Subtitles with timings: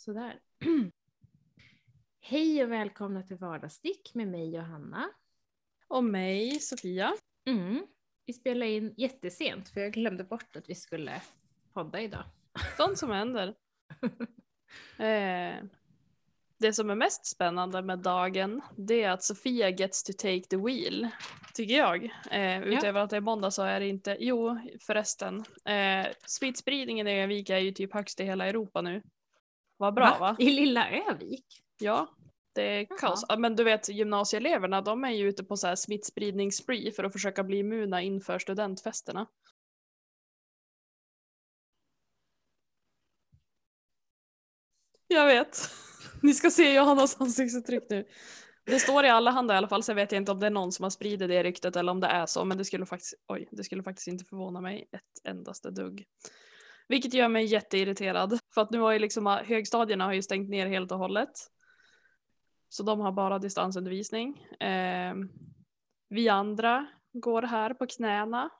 [0.00, 0.40] Sådär.
[2.20, 5.10] Hej och välkomna till Vardagsstick med mig Johanna.
[5.88, 7.14] Och mig, Sofia.
[7.46, 7.86] Mm.
[8.26, 11.22] Vi spelar in jättesent för jag glömde bort att vi skulle
[11.72, 12.24] podda idag.
[12.76, 13.48] Sånt som händer.
[14.98, 15.64] eh,
[16.58, 20.56] det som är mest spännande med dagen det är att Sofia gets to take the
[20.56, 21.08] wheel.
[21.54, 22.04] Tycker jag.
[22.30, 25.44] Eh, utöver att det är måndag så är det inte, jo förresten.
[25.64, 29.02] Eh, smittspridningen i Övik är ju typ högst i hela Europa nu.
[29.80, 30.18] Vad bra va?
[30.18, 30.36] va?
[30.38, 31.46] I lilla Övik?
[31.78, 32.08] Ja,
[32.54, 32.98] det är Jaha.
[32.98, 33.24] kaos.
[33.38, 37.44] Men du vet gymnasieeleverna de är ju ute på så här smittspridningsspree för att försöka
[37.44, 39.26] bli immuna inför studentfesterna.
[45.08, 45.70] Jag vet.
[46.22, 48.06] Ni ska se Johannas ansiktsuttryck nu.
[48.64, 50.72] Det står i alla handlar i alla fall jag vet inte om det är någon
[50.72, 53.48] som har spridit det ryktet eller om det är så men det skulle faktiskt, oj,
[53.50, 56.04] det skulle faktiskt inte förvåna mig ett endaste dugg.
[56.88, 60.50] Vilket gör mig jätteirriterad för att nu har ju liksom ah, högstadierna har ju stängt
[60.50, 61.30] ner helt och hållet.
[62.68, 64.38] Så de har bara distansundervisning.
[64.60, 65.14] Eh,
[66.08, 68.50] vi andra går här på knäna.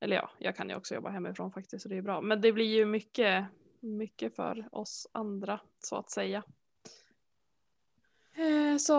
[0.00, 2.20] Eller ja, jag kan ju också jobba hemifrån faktiskt så det är bra.
[2.20, 3.46] Men det blir ju mycket,
[3.80, 6.42] mycket för oss andra så att säga.
[8.34, 8.96] Ehm, eh, så,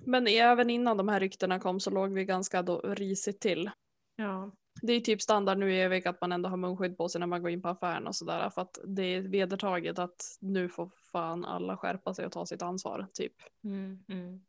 [0.00, 3.70] men även innan de här ryktena kom så låg vi ganska då risigt till.
[4.16, 4.52] Ja.
[4.82, 7.26] Det är typ standard nu i Övik att man ändå har munskydd på sig när
[7.26, 8.50] man går in på affären och sådär.
[8.50, 12.62] För att det är vedertaget att nu får fan alla skärpa sig och ta sitt
[12.62, 13.34] ansvar typ.
[13.64, 14.40] Mm, mm.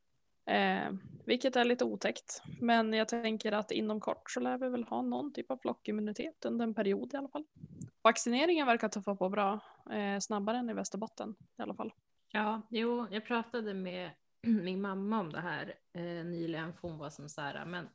[0.46, 0.94] Eh,
[1.26, 2.42] vilket är lite otäckt.
[2.62, 6.46] Men jag tänker att inom kort så lär vi väl ha någon typ av flockimmunitet
[6.46, 7.46] under en period i alla fall.
[8.02, 9.60] Vaccineringen verkar tuffa på bra.
[9.92, 11.94] Eh, snabbare än i Västerbotten i alla fall.
[12.32, 16.74] Ja, jo, jag pratade med min mamma om det här eh, nyligen.
[16.74, 17.88] För hon var som så här, men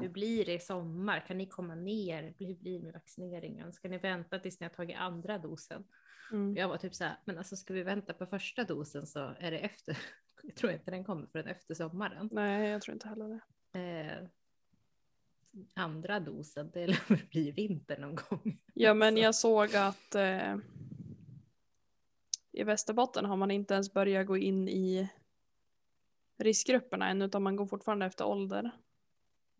[0.00, 1.24] hur blir det i sommar?
[1.26, 2.34] Kan ni komma ner?
[2.38, 3.72] Hur blir det med vaccineringen?
[3.72, 5.84] Ska ni vänta tills ni har tagit andra dosen?
[6.32, 6.56] Mm.
[6.56, 9.50] Jag var typ så här, men alltså ska vi vänta på första dosen så är
[9.50, 9.98] det efter.
[10.42, 12.28] Jag tror inte den kommer förrän efter sommaren.
[12.32, 13.40] Nej, jag tror inte heller
[13.72, 13.78] det.
[13.78, 14.28] Eh,
[15.74, 16.98] andra dosen, det
[17.30, 18.60] blir vinter någon gång.
[18.74, 20.56] Ja, men jag såg att eh,
[22.52, 25.08] i Västerbotten har man inte ens börjat gå in i
[26.38, 28.70] riskgrupperna än, utan man går fortfarande efter ålder.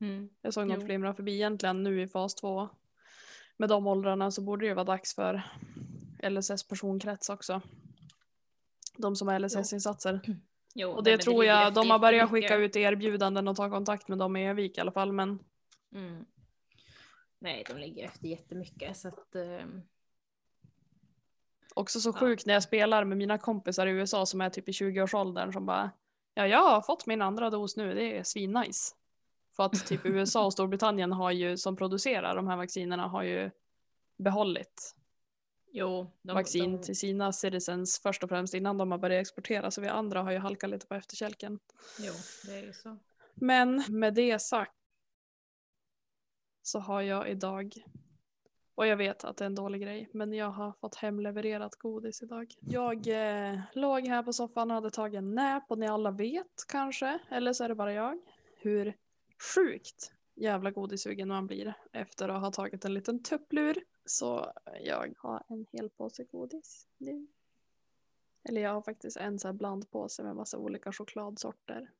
[0.01, 0.29] Mm.
[0.43, 2.69] Jag såg någon flimra förbi egentligen nu i fas 2.
[3.57, 5.43] Med de åldrarna så borde det vara dags för
[6.31, 7.61] LSS personkrets också.
[8.97, 10.21] De som har LSS-insatser.
[10.75, 13.71] Jo, och det nej, tror det jag, de har börjat skicka ut erbjudanden och ta
[13.71, 15.13] kontakt med dem i Övik i alla fall.
[15.13, 15.39] Men...
[15.95, 16.25] Mm.
[17.39, 19.35] Nej, de ligger efter jättemycket så att.
[19.35, 19.83] Um...
[21.75, 22.51] Också så sjukt ja.
[22.51, 25.91] när jag spelar med mina kompisar i USA som är typ i 20-årsåldern som bara
[26.35, 28.95] Ja, jag har fått min andra dos nu, det är svinnice.
[29.57, 33.51] För att typ USA och Storbritannien har ju, som producerar de här vaccinerna har ju
[34.17, 34.95] behållit
[35.75, 36.83] jo, de, vaccin de...
[36.83, 39.71] till sina citizens först och främst innan de har börjat exportera.
[39.71, 41.59] Så vi andra har ju halkat lite på efterkälken.
[41.99, 42.13] Jo,
[42.47, 42.97] det är ju så.
[43.35, 44.73] Men med det sagt
[46.63, 47.75] så har jag idag
[48.75, 52.23] och jag vet att det är en dålig grej, men jag har fått hemlevererat godis
[52.23, 52.55] idag.
[52.61, 56.65] Jag eh, låg här på soffan och hade tagit en nap och ni alla vet
[56.69, 58.19] kanske, eller så är det bara jag,
[58.57, 58.97] hur
[59.55, 63.85] sjukt jävla godissugen man blir efter att ha tagit en liten tupplur.
[64.05, 67.27] Så jag har en hel påse godis nu.
[68.43, 71.91] Eller jag har faktiskt en sån här blandpåse med massa olika chokladsorter.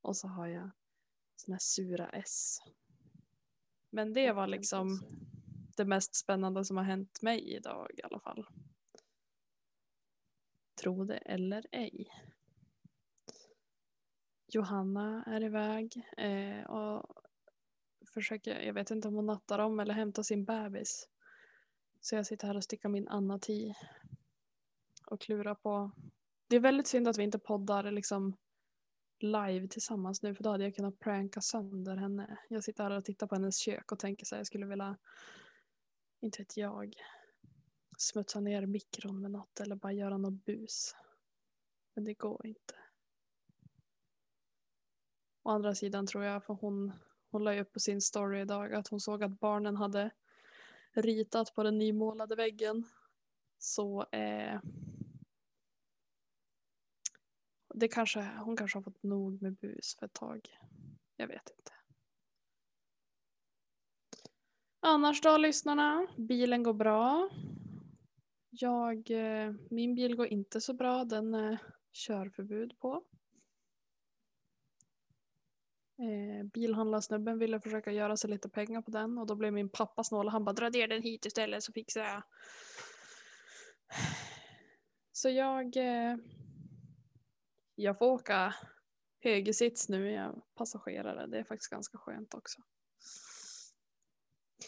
[0.00, 0.70] Och så har jag
[1.36, 2.58] såna här sura S.
[3.90, 5.00] Men det var liksom
[5.76, 8.46] det mest spännande som har hänt mig idag i alla fall.
[10.74, 12.08] Tro det eller ej.
[14.54, 17.22] Johanna är iväg eh, och
[18.14, 21.08] försöker, jag vet inte om hon nattar om eller hämtar sin bebis.
[22.00, 23.74] Så jag sitter här och stickar min Anna-ti
[25.06, 25.90] och klurar på.
[26.48, 28.36] Det är väldigt synd att vi inte poddar liksom
[29.20, 32.38] live tillsammans nu för då hade jag kunnat pranka sönder henne.
[32.48, 34.96] Jag sitter här och tittar på hennes kök och tänker så här, jag skulle vilja,
[36.20, 36.94] inte vet jag,
[37.98, 40.94] smutsa ner mikron med något eller bara göra något bus.
[41.94, 42.74] Men det går inte.
[45.44, 46.92] Å andra sidan tror jag, för hon,
[47.30, 50.10] hon la upp på sin story idag att hon såg att barnen hade
[50.92, 52.84] ritat på den nymålade väggen.
[53.58, 54.60] Så eh,
[57.74, 60.58] det kanske, hon kanske har fått nog med bus för ett tag.
[61.16, 61.72] Jag vet inte.
[64.80, 66.06] Annars då lyssnarna?
[66.16, 67.30] Bilen går bra.
[68.50, 71.04] Jag, eh, min bil går inte så bra.
[71.04, 71.58] Den eh, är
[71.92, 73.04] körförbud på.
[75.98, 80.04] Eh, bilhandlarsnubben ville försöka göra sig lite pengar på den och då blev min pappa
[80.04, 82.22] snål och han bara dra ner den hit istället så fixar jag.
[85.12, 86.16] Så jag, eh,
[87.74, 88.54] jag får åka
[89.20, 91.26] högersits nu, jag passagerare.
[91.26, 92.62] Det är faktiskt ganska skönt också.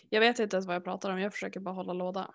[0.08, 2.34] Jag vet inte ens vad jag pratar om, jag försöker bara hålla låda.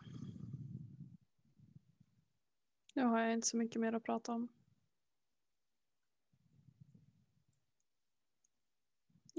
[2.94, 4.48] Nu har jag inte så mycket mer att prata om.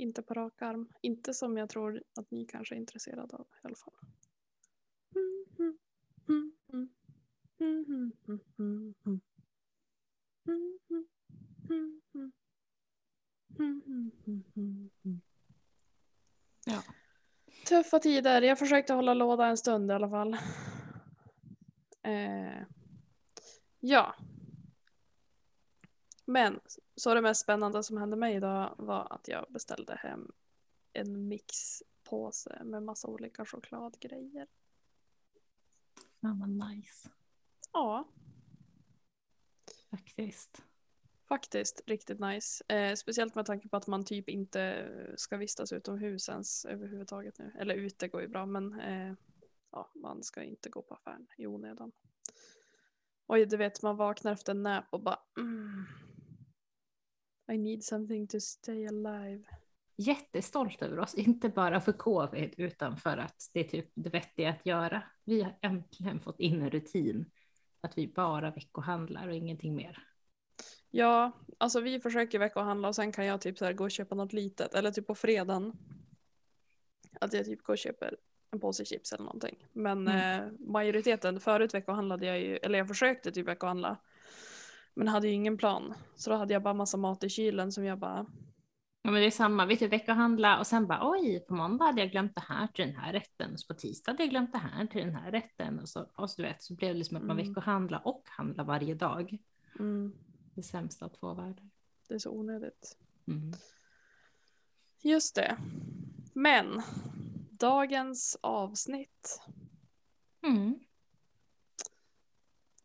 [0.02, 0.88] Inte på rak arm.
[1.00, 3.94] Inte som jag tror att ni kanske är intresserade av i alla fall.
[16.64, 16.82] Ja.
[17.69, 18.43] Tuffa tider.
[18.43, 20.37] Jag försökte hålla låda en stund i alla fall.
[22.02, 22.62] Eh,
[23.81, 24.14] ja.
[26.24, 26.60] Men
[26.96, 30.32] så det mest spännande som hände mig idag var att jag beställde hem
[30.92, 34.46] en mixpåse med massa olika chokladgrejer.
[36.20, 37.10] Fan vad nice.
[37.72, 38.08] Ja,
[39.90, 40.62] Faktiskt.
[41.28, 42.64] faktiskt riktigt nice.
[42.68, 47.52] Eh, speciellt med tanke på att man typ inte ska vistas utomhus ens överhuvudtaget nu.
[47.58, 49.14] Eller ute går ju bra men eh,
[49.70, 51.92] ja, man ska inte gå på affären i onödan.
[53.26, 55.84] Oj, du vet man vaknar efter en nap och bara mm,
[57.52, 59.44] I need something to stay alive.
[59.96, 64.50] Jättestolt över oss, inte bara för covid utan för att det är typ det vettiga
[64.50, 65.02] att göra.
[65.24, 67.30] Vi har äntligen fått in en rutin
[67.80, 69.98] att vi bara veckohandlar och ingenting mer.
[70.90, 74.32] Ja, alltså vi försöker veckohandla och sen kan jag typ så gå och köpa något
[74.32, 74.74] litet.
[74.74, 75.72] Eller typ på fredagen.
[77.20, 78.16] Att jag typ går och köper
[78.50, 79.66] en påse chips eller någonting.
[79.72, 80.40] Men Mm.
[80.44, 83.96] eh, majoriteten, förut veckohandlade jag ju, eller jag försökte typ veckohandla.
[84.94, 85.94] Men hade ju ingen plan.
[86.16, 88.26] Så då hade jag bara massa mat i kylen som jag bara,
[89.04, 92.00] Ja, men det är samma, vi typ veckohandla och sen bara oj, på måndag hade
[92.00, 94.52] jag glömt det här till den här rätten och så på tisdag hade jag glömt
[94.52, 96.98] det här till den här rätten och så, och så du vet så blev det
[96.98, 97.48] liksom att man Mm.
[97.48, 99.38] veckohandla och handla varje dag.
[99.78, 100.12] mm,
[100.54, 101.70] Det sämsta av två världar.
[102.08, 102.98] det är så onödigt.
[103.26, 103.52] Mm.
[105.02, 105.56] Just det.
[106.34, 106.82] Men
[107.50, 109.42] dagens avsnitt
[110.42, 110.78] Mm.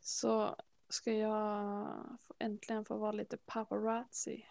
[0.02, 0.56] så
[0.90, 1.88] ska jag
[2.40, 4.46] äntligen få vara lite paparazzi.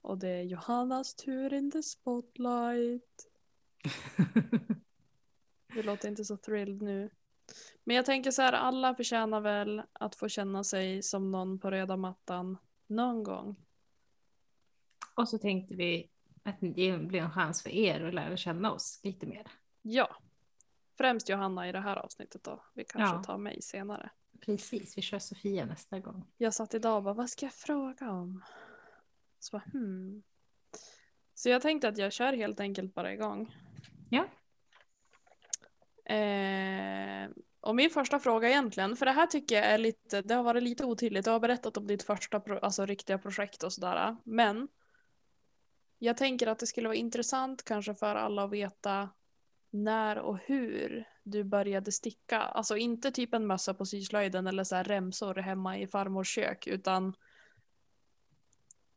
[0.00, 3.28] Och det är Johannas tur in the spotlight.
[5.74, 7.10] Det låter inte så thrilled nu.
[7.84, 11.70] Men jag tänker så här, alla förtjänar väl att få känna sig som någon på
[11.70, 13.56] röda mattan någon gång.
[15.14, 16.10] och så tänkte vi
[16.42, 19.46] att det blir en chans för er att lära känna oss lite mer.
[19.82, 20.16] Ja.
[20.98, 22.62] Främst Johanna i det här avsnittet då.
[22.74, 23.22] Vi kanske Ja.
[23.22, 24.10] tar mig senare.
[24.40, 26.24] Precis, vi kör Sofia nästa gång.
[26.36, 28.44] Jag satt idag och bara, vad ska jag fråga om?
[29.38, 30.22] Så bara, hmm.
[31.34, 33.56] Så jag tänkte att jag kör helt enkelt bara igång.
[34.10, 34.24] Ja.
[36.14, 40.42] Eh, och min första fråga egentligen, för det här tycker jag är lite, det har
[40.42, 41.24] varit lite otydligt.
[41.24, 44.16] Du har berättat om ditt första, alltså riktiga projekt och sådär.
[44.24, 44.68] Men
[45.98, 49.10] jag tänker att det skulle vara intressant kanske för alla att veta
[49.70, 52.38] när och hur du började sticka.
[52.38, 57.14] Alltså inte typ en mössa på syslöjden eller så remsor hemma i farmors kök utan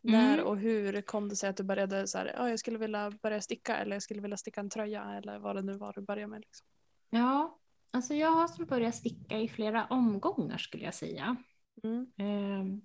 [0.01, 0.45] när Mm.
[0.48, 3.42] och hur kom det sig att du började så här, ja, jag skulle vilja börja
[3.42, 6.27] sticka eller jag skulle vilja sticka en tröja eller vad det nu var du började
[6.27, 6.42] med.
[6.42, 6.68] Liksom.
[7.10, 7.60] Ja,
[7.92, 11.36] alltså jag har som börjat sticka i flera omgångar skulle jag säga.
[11.84, 12.12] Mm.
[12.17, 12.82] Ehm,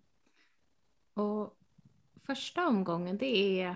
[1.15, 1.59] och
[2.27, 3.69] första omgången det är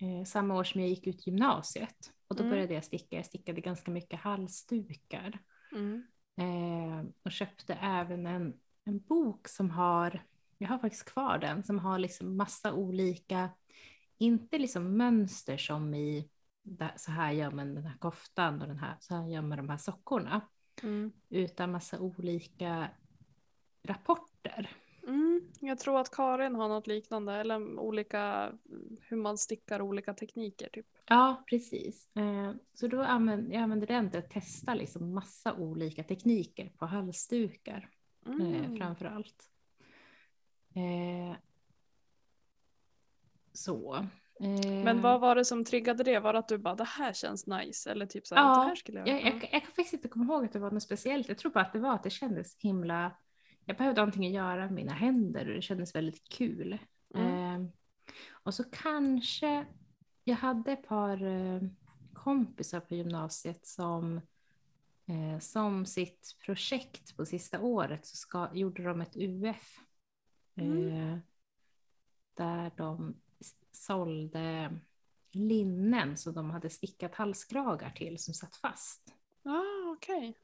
[0.00, 2.12] eh, samma år som jag gick ut gymnasiet.
[2.30, 2.50] Och då Mm.
[2.50, 3.16] började jag sticka.
[3.16, 5.38] Jag stickade ganska mycket halsdukar.
[5.72, 6.06] Mm.
[6.36, 10.22] Ehm, och köpte även en, en bok som har,
[10.58, 13.50] jag har faktiskt kvar den, som har liksom massa olika,
[14.18, 16.30] inte liksom mönster som i
[16.96, 19.68] så här gör man den här koftan och den här, så här gör man de
[19.68, 20.40] här sockorna.
[20.82, 21.12] Mm.
[21.28, 22.90] Utan massa olika
[23.82, 24.70] rapporter.
[25.06, 25.40] Mm.
[25.60, 28.52] Jag tror att Karin har något liknande eller olika
[29.00, 30.86] hur man stickar olika tekniker typ.
[31.06, 32.08] Ja, precis.
[32.16, 36.86] Eh, Så då använder jag använder den till att testa liksom massa olika tekniker på
[36.86, 37.88] halsdukar
[38.26, 38.76] eh, Mm.
[38.76, 39.50] framför allt.
[40.74, 41.36] Eh,
[43.52, 44.06] Så.
[44.84, 46.18] Men vad var det som triggade det?
[46.18, 48.68] Var det att du bara det här känns nice eller typ så här, Ja, det
[48.68, 50.82] här skulle jag jag, jag, jag kan faktiskt inte komma ihåg att det var något
[50.82, 51.28] speciellt.
[51.28, 53.12] Jag tror bara att det var att det kändes himla...
[53.64, 56.78] Jag behövde någonting att göra med mina händer och det kändes väldigt kul.
[57.14, 57.62] Mm.
[57.62, 57.68] Eh,
[58.30, 59.66] och så kanske...
[60.24, 61.62] Jag hade ett par eh,
[62.12, 64.20] kompisar på gymnasiet som
[65.06, 69.78] eh, som sitt projekt på sista året så ska, gjorde de ett UF.
[70.54, 71.18] Eh,
[72.34, 73.16] där de
[73.72, 74.78] sålde
[75.32, 79.14] linnen som de hade stickat halskragar till som satt fast.
[79.44, 80.36] Ah, okej.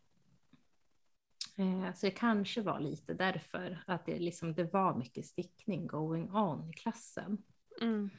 [1.56, 6.32] Eh, så det kanske var lite därför att det, liksom, det var mycket stickning going
[6.32, 7.42] on i klassen.
[7.80, 8.10] Mm.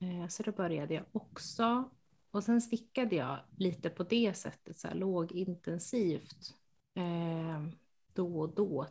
[0.00, 1.90] Eh, så då började jag också.
[2.30, 6.54] Och sen stickade jag lite på det sättet, så här lågintensivt
[6.94, 7.68] eh,
[8.12, 8.86] då och då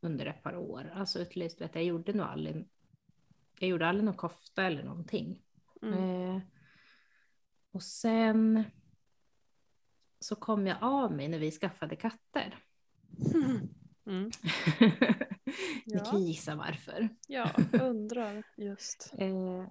[0.00, 0.92] under ett par år.
[0.94, 2.68] Alltså utlöst att jag gjorde nog aldrig,
[3.58, 5.42] jag gjorde aldrig någon kofta eller någonting.
[5.82, 5.94] Mm.
[5.98, 6.40] Eh,
[7.70, 8.64] och sen
[10.20, 12.58] så kom jag av mig när vi skaffade katter.
[14.08, 14.30] Mm.
[15.86, 17.08] Ni kan gissa varför.
[17.26, 17.50] Ja,
[17.82, 19.12] undrar just.
[19.18, 19.66] Eh,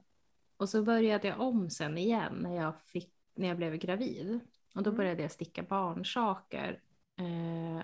[0.57, 4.39] och så började jag om sen igen när jag, fick, när jag blev gravid.
[4.75, 4.97] Och då Mm.
[4.97, 6.81] började jag sticka barnsaker.
[7.15, 7.81] Eh,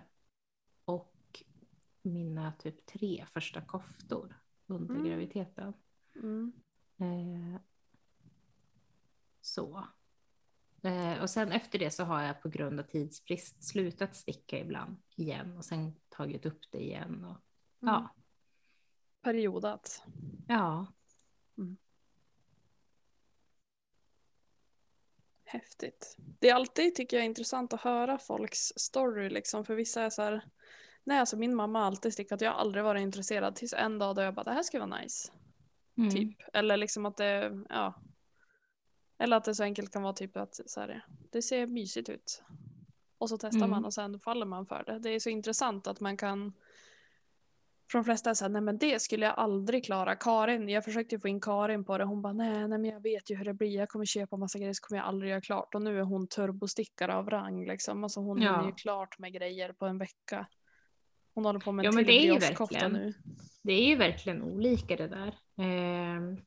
[0.86, 1.44] och
[2.02, 4.36] mina typ tre första koftor
[4.68, 5.08] under Mm.
[5.08, 5.74] graviditeten.
[6.16, 6.54] Mm.
[6.98, 7.62] Eh,
[9.42, 9.88] så.
[10.84, 14.98] Eh, och sen efter det så har jag på grund av tidsbrist slutat sticka ibland
[15.16, 17.24] igen och sen tagit upp det igen.
[17.26, 17.38] Och,
[17.82, 17.94] Mm.
[17.94, 18.16] ja,
[19.22, 20.04] Periodat.
[20.48, 20.88] ja,
[25.46, 26.16] Häftigt.
[26.40, 29.66] Det är alltid, tycker jag, intressant att höra folks story liksom.
[29.66, 30.50] För vissa är så här,
[31.04, 34.16] nej alltså min mamma har alltid stickat, jag har aldrig varit intresserad tills en dag
[34.16, 35.32] då jag bara, det här skulle vara nice.
[35.98, 36.10] mm.
[36.12, 36.38] Typ.
[36.54, 37.94] Eller liksom att det, ja.
[39.18, 42.44] Eller att det så enkelt kan vara typ att så här, det ser mysigt ut.
[43.18, 43.70] Och så testar Mm.
[43.70, 45.00] man och sen faller man för det.
[45.00, 46.54] Det är så intressant att man kan
[47.92, 50.16] för de flesta är såhär, nej men det skulle jag aldrig klara.
[50.16, 52.04] Karin, jag försökte få in Karin på det.
[52.04, 53.76] Hon bara, nej, nej men jag vet ju hur det blir.
[53.76, 55.76] Jag kommer köpa massa grejer så kommer jag aldrig göra klart.
[55.76, 58.04] Och nu är hon turbostickare av rang liksom.
[58.04, 58.52] Alltså hon Ja.
[58.52, 60.48] hinner ju klart med grejer på en vecka.
[61.34, 62.92] Hon håller på med Ja, en men till det är ju verkligen.
[62.92, 63.14] nu.
[63.64, 65.28] Det är ju verkligen olika det där.
[65.60, 66.38] Eh,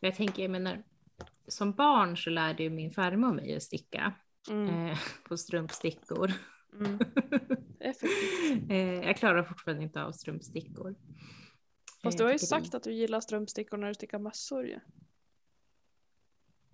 [0.00, 0.84] jag tänker, jag menar,
[1.48, 4.14] som barn så lärde ju min farmor mig att sticka
[4.50, 6.32] Mm, eh, på strumpstickor.
[6.74, 6.98] mm.
[8.70, 8.76] Eh,
[9.06, 10.94] jag klarar fortfarande inte av strumpstickor.
[12.02, 14.80] Fast Eh, du har ju sagt att du gillar strumpstickor när du stickar mössor ju.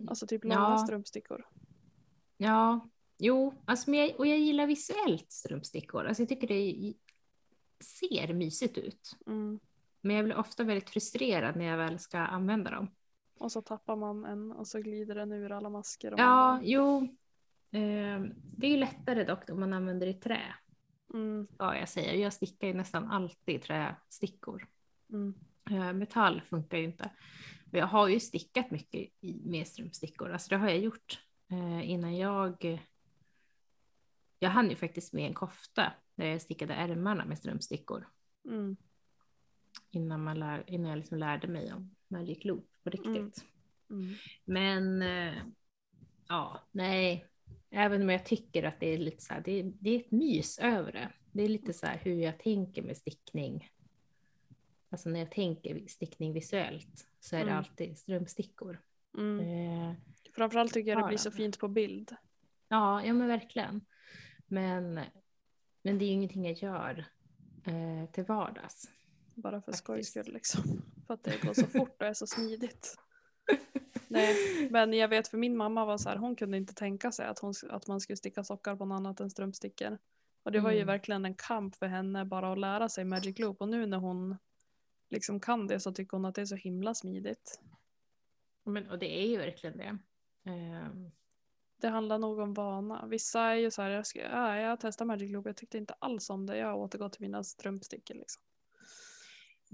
[0.07, 0.49] Alltså typ Ja.
[0.49, 1.45] långa strumpstickor.
[2.37, 6.05] Ja, jo, alltså, men jag, och jag gillar visuellt strumpstickor.
[6.05, 6.93] Alltså jag tycker det
[7.83, 9.11] ser mysigt ut.
[9.27, 9.59] Mm.
[10.01, 12.87] Men jag blir ofta väldigt frustrerad när jag väl ska använda dem.
[13.37, 16.11] Och så tappar man en och så glider den ur alla masker.
[16.11, 17.03] Ja, bara, jo.
[17.71, 18.21] Eh,
[18.57, 20.41] det är ju lättare dock om man använder i trä.
[21.13, 22.15] mm, ska jag säga.
[22.15, 24.67] Jag stickar ju nästan alltid trästickor.
[25.09, 25.33] mm,
[25.71, 27.11] Eh, Metall funkar ju inte.
[27.71, 30.31] Och jag har ju stickat mycket i, med strumpstickor.
[30.31, 31.19] Alltså det har jag gjort
[31.51, 32.81] eh, innan jag...
[34.39, 38.07] Jag hann ju faktiskt med en kofta där jag stickade ärmarna med strumpstickor.
[38.47, 38.77] mm,
[39.95, 43.45] Innan, man lär, innan jag liksom lärde mig om Magic Loop på riktigt.
[43.89, 44.03] Mm.
[44.05, 44.15] mm.
[44.45, 45.41] Men eh,
[46.27, 47.25] ja, nej.
[47.69, 50.59] Även om jag tycker att det är lite så här, det, det är ett mys
[50.59, 51.11] över det.
[51.31, 53.69] Det är lite så här hur jag tänker med stickning.
[54.89, 57.57] Alltså när jag tänker stickning visuellt så är det Mm.
[57.57, 58.81] alltid strumpstickor.
[59.17, 59.39] Mm.
[59.39, 59.95] Eh,
[60.35, 62.15] Framförallt tycker jag det blir så fint på bild.
[62.67, 63.85] ja, ja, men verkligen.
[64.47, 64.93] Men,
[65.81, 67.05] men det är ju ingenting jag gör
[67.65, 68.89] eh, till vardags.
[69.35, 70.81] Bara för skojs skull liksom.
[71.07, 72.95] För att det går så fort och är så smidigt.
[74.07, 74.35] Nej,
[74.71, 77.39] men jag vet för min mamma var så här, hon kunde inte tänka sig att,
[77.39, 79.97] hon, att man skulle sticka sockar på något annat än strumpstickor.
[80.43, 80.87] Och det var ju Mm.
[80.87, 83.61] verkligen en kamp för henne bara att lära sig Magic Loop.
[83.61, 84.37] Och nu när hon
[85.09, 87.59] liksom kan det så tycker hon att det är så himla smidigt.
[88.63, 89.97] Men, och det är ju verkligen det.
[90.51, 90.87] Eh,
[91.77, 93.05] Det handlar nog om vana.
[93.07, 95.93] Vissa är ju så här, jag, ska, ja, jag testar Magic Loop, jag tyckte inte
[95.99, 96.57] alls om det.
[96.57, 98.43] Jag har återgått till mina strumpstickor liksom.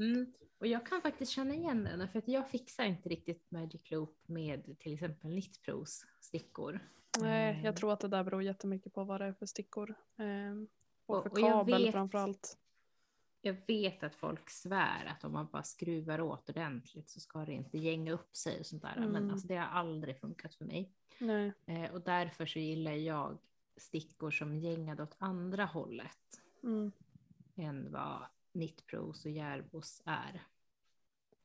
[0.01, 0.33] Mm.
[0.57, 4.17] Och jag kan faktiskt känna igen den, för att jag fixar inte riktigt Magic Loop
[4.25, 6.79] med till exempel Knitpros stickor.
[7.21, 9.95] Nej, jag tror att det där beror jättemycket på vad det är för stickor.
[10.17, 10.67] Ehm,
[11.05, 12.57] och, Och- för och kabel vet- framförallt.
[13.41, 17.53] Jag vet att folk svär att om man bara skruvar åt ordentligt så ska det
[17.53, 18.95] inte gänga upp sig och sånt där.
[18.99, 19.29] Men Mm.
[19.31, 20.91] alltså, det har aldrig funkat för mig.
[21.19, 21.53] Nej.
[21.65, 23.37] Eh, och därför så gillar jag
[23.77, 26.91] stickor som gängade åt andra hållet Mm.
[27.55, 30.43] än vad Knitpros och Järbos är.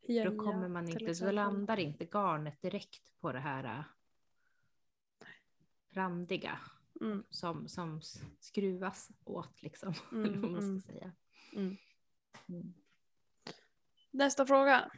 [0.03, 3.85] Jenja, då kommer man inte, då landar inte garnet direkt på det här äh,
[5.91, 6.61] randiga
[7.01, 8.01] Mm, som, som
[8.41, 9.95] skruvas åt liksom.
[10.13, 10.81] Mm, vad man ska mm.
[10.81, 11.13] säga.
[11.53, 11.77] mm.
[12.49, 12.75] Mm.
[14.11, 14.91] Nästa fråga.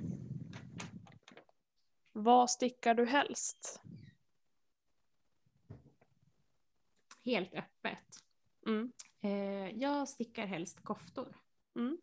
[2.13, 3.83] Vad stickar du helst?
[7.25, 8.25] Helt öppet.
[8.67, 8.93] Mm.
[9.21, 11.37] Eh, jag stickar helst koftor.
[11.79, 11.99] Mm.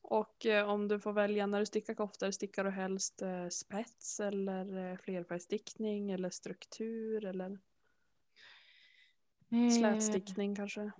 [0.00, 4.20] Och eh, om du får välja när du stickar koftor, stickar du helst eh, spets
[4.20, 7.58] eller eh, flerfärgstickning eller struktur eller?
[9.50, 10.92] Eh, Slätstickning kanske.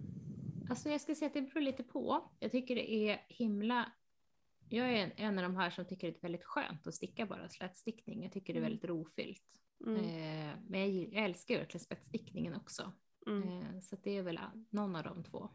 [0.71, 2.31] Alltså jag ska säga att det beror lite på.
[2.39, 3.93] Jag tycker det är himla...
[4.69, 7.27] Jag är en, en av de här som tycker det är väldigt skönt att sticka
[7.27, 8.23] bara slätstickning.
[8.23, 8.71] Jag tycker det är Mm.
[8.71, 9.61] väldigt rofyllt.
[9.87, 10.05] Mm.
[10.05, 12.93] Eh, men jag, jag älskar ju verkligen spetsstickningen också.
[13.27, 13.49] Mm.
[13.49, 14.41] Eh, så det är väl
[14.71, 15.51] någon av de två.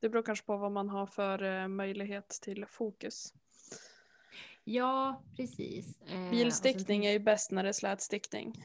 [0.00, 3.34] Det beror kanske på vad man har för eh, möjlighet till fokus.
[4.64, 6.00] Ja, precis.
[6.02, 8.64] Eh, Bilstickning tänk- är ju bäst när det är slätstickning.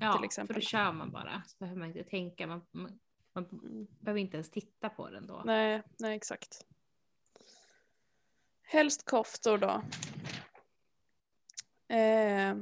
[0.00, 1.42] ja, för då kör man bara.
[1.46, 2.46] Så behöver man inte tänka.
[2.46, 2.98] Man, man,
[3.32, 3.46] man
[4.00, 5.42] behöver inte ens titta på den då.
[5.44, 6.66] Nej, nej exakt.
[8.62, 9.82] Helst koftor då.
[11.94, 12.56] Eh,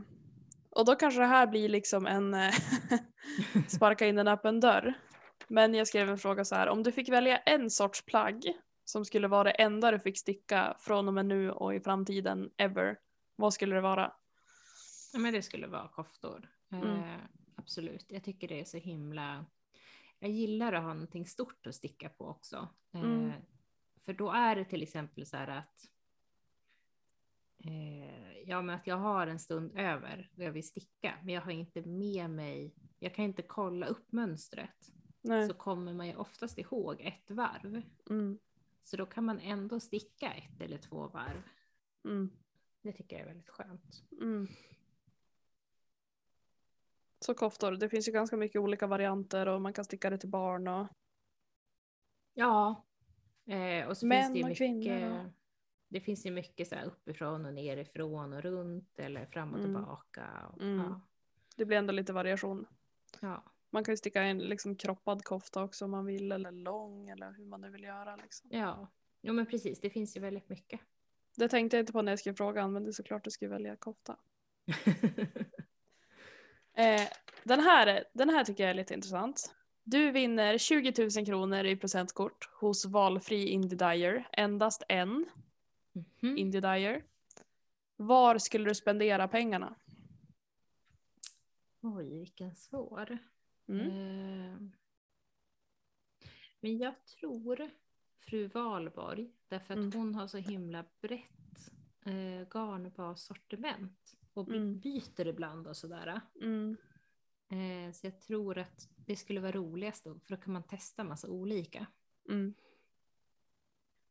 [0.71, 2.55] och då kanske det här blir liksom en eh,
[3.69, 4.95] sparka in en öppen dörr.
[5.49, 9.05] Men jag skrev en fråga så här, om du fick välja en sorts plagg som
[9.05, 12.99] skulle vara det enda du fick sticka från och med nu och i framtiden ever,
[13.37, 14.13] vad skulle det vara?
[15.13, 16.49] Ja, men det skulle vara koftor.
[16.73, 16.89] Mm.
[16.89, 17.21] Eh,
[17.57, 18.07] absolut.
[18.09, 19.47] Jag tycker det är så himla...
[20.19, 22.69] Jag gillar att ha någonting stort att sticka på också.
[22.95, 23.33] Eh, Mm.
[24.05, 25.91] För då är det till exempel så här att...
[27.65, 31.43] Eh, ja, men att jag har en stund över och jag vill sticka, men jag
[31.43, 32.75] har inte med mig...
[32.99, 34.93] Jag kan inte kolla upp mönstret.
[35.29, 35.49] Nej.
[35.49, 37.83] Så kommer man ju oftast ihåg ett varv.
[38.11, 38.39] Mm,
[38.83, 41.43] Så då kan man ändå sticka ett eller två varv.
[42.05, 42.31] mm,
[42.83, 44.05] Det tycker jag är väldigt skönt.
[44.21, 44.49] mm.
[47.21, 50.29] Så koftor, det finns ju ganska mycket olika varianter och man kan sticka det till
[50.29, 50.87] barn och
[52.35, 52.85] Ja.
[53.47, 54.83] Eh, och så Män finns det ju och mycket.
[54.85, 55.33] kvinnor
[55.89, 59.71] Det finns ju mycket så här uppifrån och nerifrån och runt eller fram och Mm.
[59.75, 60.47] tillbaka.
[60.53, 60.79] Och, Mm.
[60.79, 61.01] ja,
[61.57, 62.67] det blir ändå lite variation.
[63.21, 63.43] ja.
[63.77, 67.33] Man kan ju sticka en liksom kroppad kofta också om man vill eller lång eller
[67.33, 68.17] hur man nu vill göra.
[68.17, 68.51] Liksom.
[68.53, 68.89] ja.
[69.23, 70.81] Jo men precis, det finns ju väldigt mycket.
[71.37, 73.51] Det tänkte jag inte på när jag skrev frågan men det är såklart du skulle
[73.51, 74.17] välja kofta.
[76.79, 77.09] Eh,
[77.45, 79.55] den, här, är- den här tycker jag är lite intressant.
[79.85, 84.29] Du vinner 20 000 kronor i presentkort hos valfri Indie Dyer.
[84.33, 85.27] Endast en
[85.93, 86.37] Mhm.
[86.39, 87.05] Indie Dyer.
[87.97, 89.75] Var skulle du spendera pengarna?
[91.83, 93.19] Oj, vilken svår.
[93.69, 93.91] Mm.
[93.91, 94.59] Eh,
[96.61, 97.71] Men jag tror
[98.21, 99.93] fru Valborg, därför att Mm.
[99.93, 101.71] hon har så himla brett
[102.05, 104.79] eh, garnbassortiment och Mm.
[104.81, 106.21] byter ibland och sådär.
[107.49, 111.05] Eh, så jag tror att det skulle vara roligast då, för då kan man testa
[111.05, 111.87] massa olika.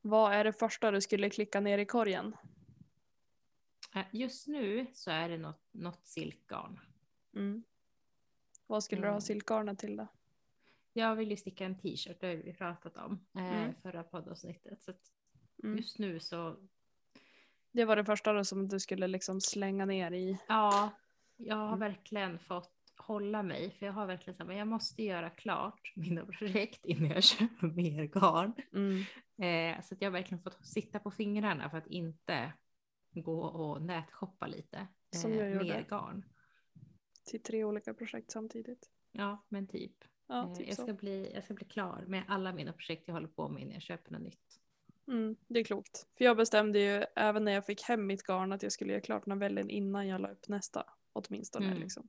[0.01, 2.35] Vad är det första du skulle klicka ner i korgen?
[3.95, 6.79] Eh, just nu så är det något, något silkgarn.
[7.33, 7.63] Mm.
[8.67, 9.21] Vad skulle du ha Mm.
[9.21, 10.07] silkgarnet till då?
[10.93, 13.75] Jag vill ju sticka en t-shirt, det har vi pratat om eh, Mm.
[13.81, 14.83] förra poddavsnittet.
[14.83, 15.01] Så att
[15.63, 15.77] Mm.
[15.77, 16.55] just nu så,
[17.71, 20.37] Det var det första då som du skulle liksom slänga ner i.
[20.47, 20.89] ja,
[21.37, 21.79] jag har Mm.
[21.79, 26.25] verkligen fått hålla mig, för jag har verkligen sagt, men jag måste göra klart mina
[26.25, 28.53] projekt innan jag köper mer garn.
[28.73, 28.97] Mm.
[29.77, 32.53] Eh, så att jag har verkligen fått sitta på fingrarna för att inte
[33.11, 34.87] gå och nätshoppa lite
[35.25, 35.63] eh, gjorde.
[35.63, 36.23] mer garn.
[37.25, 38.89] Till tre olika projekt samtidigt.
[39.11, 39.91] Ja, men typ.
[40.27, 40.83] Ja, Eh, typ jag, så.
[40.83, 43.73] ska bli, jag ska bli klar med alla mina projekt jag håller på med innan
[43.73, 44.59] jag köper något nytt.
[45.07, 46.07] Mm, det är klokt.
[46.17, 49.01] För jag bestämde ju även när jag fick hem mitt garn att jag skulle göra
[49.01, 50.83] klart novellen innan jag la upp nästa.
[51.13, 51.79] Åtminstone Mm.
[51.79, 52.07] liksom.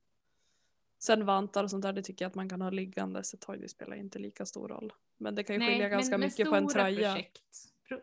[0.99, 3.57] Sen vantar och sånt där, det tycker jag att man kan ha liggande så tar
[3.57, 4.93] det spelar inte lika stor roll.
[5.17, 7.13] Men det kan ju skilja ganska mycket på en tröja.
[7.13, 7.99] Projekt, pro,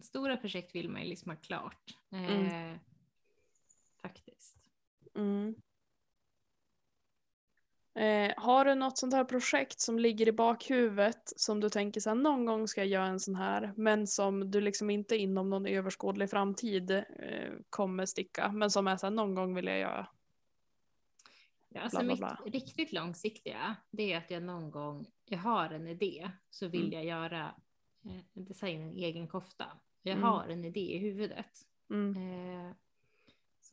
[0.00, 1.94] stora projekt vill man ju liksom ha klart.
[2.12, 2.78] Eh, Mm.
[4.02, 4.56] Faktiskt.
[5.14, 5.54] Mm.
[7.96, 12.10] Eh, har du något sånt här projekt som ligger i bakhuvudet som du tänker så
[12.10, 15.50] här, någon gång ska jag göra en sån här men som du liksom inte inom
[15.50, 17.02] någon överskådlig framtid eh,
[17.70, 20.08] kommer sticka men som är så här, någon gång vill jag göra.
[21.68, 25.70] Ja, alltså Bla, bla, mitt riktigt långsiktiga det är att jag någon gång, jag har
[25.70, 26.92] en idé så vill Mm.
[26.92, 27.54] jag göra,
[28.04, 29.66] eh, designa en egen kofta.
[30.02, 30.24] Jag Mm.
[30.24, 31.50] har en idé i huvudet.
[31.90, 32.16] Mm.
[32.16, 32.72] eh,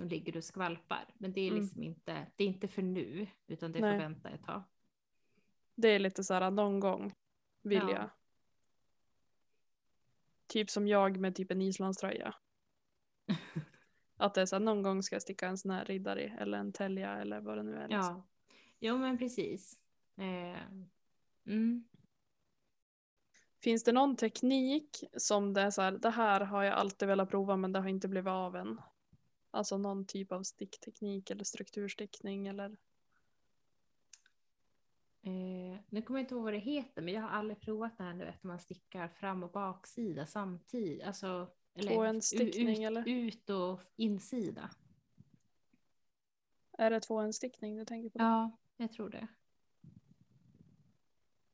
[0.03, 1.05] som ligger och skvalpar.
[1.17, 1.61] Men det är Mm.
[1.61, 3.91] liksom inte, det är inte för nu, utan det Nej.
[3.99, 4.63] får vänta ett tag.
[5.75, 7.13] Det är lite så här någon gång
[7.61, 7.91] vill Ja.
[7.91, 8.09] jag.
[10.47, 12.35] Typ som jag med typ en islandströja.
[14.17, 16.57] Att det är så här, någon gång ska jag sticka en sån här riddare eller
[16.57, 17.87] en tälja eller vad det nu är.
[17.87, 18.15] Liksom.
[18.15, 18.23] Ja,
[18.79, 19.79] jo men precis.
[20.17, 20.61] Eh,
[21.45, 21.83] mm.
[23.61, 27.29] Finns det någon teknik som det är så här, det här har jag alltid velat
[27.29, 28.81] prova men det har inte blivit av än?
[29.53, 32.77] Alltså någon typ av stickteknik eller strukturstickning eller?
[35.21, 38.03] Eh, nu kommer jag inte ihåg vad det heter, men jag har aldrig provat det
[38.03, 41.03] här nu att man stickar fram och baksida samtidigt.
[41.03, 43.07] Alltså, eller Tvåändstickning, ut, eller?
[43.07, 44.69] Ut och insida.
[46.77, 48.19] Är det tvåändstickning du tänker på?
[48.19, 49.27] Ja, jag tror det.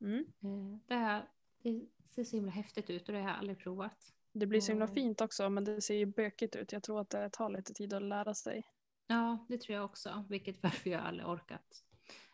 [0.00, 0.32] Mm.
[0.40, 1.28] Eh, det, här,
[1.62, 4.12] det ser så himla häftigt ut och det har jag aldrig provat.
[4.32, 6.72] Det blir så himla fint också men det ser ju bökigt ut.
[6.72, 8.62] Jag tror att det tar lite tid att lära sig.
[9.06, 11.84] Ja, det tror jag också, vilket varför jag aldrig orkat.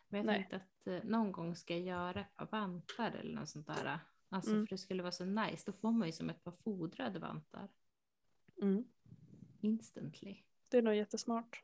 [0.09, 0.35] Men jag Nej.
[0.37, 3.99] tänkte att eh, någon gång ska jag göra ett par vantar eller något sånt där.
[4.29, 4.67] Alltså Mm.
[4.67, 7.69] för det skulle vara så nice, då får man ju som ett par fodrade vantar
[8.63, 8.85] Mm.
[9.61, 10.43] instantly.
[10.69, 11.63] Det är nog jättesmart.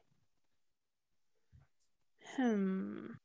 [2.37, 3.17] Hmm.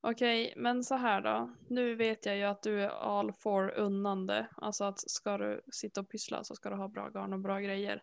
[0.00, 1.54] Okej, men så här då.
[1.68, 4.48] Nu vet jag ju att du är all for unnande.
[4.56, 7.60] Alltså att ska du sitta och pyssla så ska du ha bra garn och bra
[7.60, 8.02] grejer.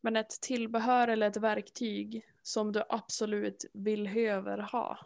[0.00, 4.98] Men ett tillbehör eller ett verktyg som du absolut vill höver ha.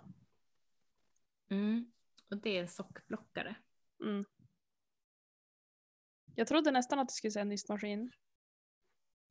[1.51, 1.93] Mm.
[2.31, 3.55] Och det är en sockblockare.
[4.01, 4.25] Mm.
[6.35, 8.13] Jag trodde nästan att du skulle säga nystmaskin.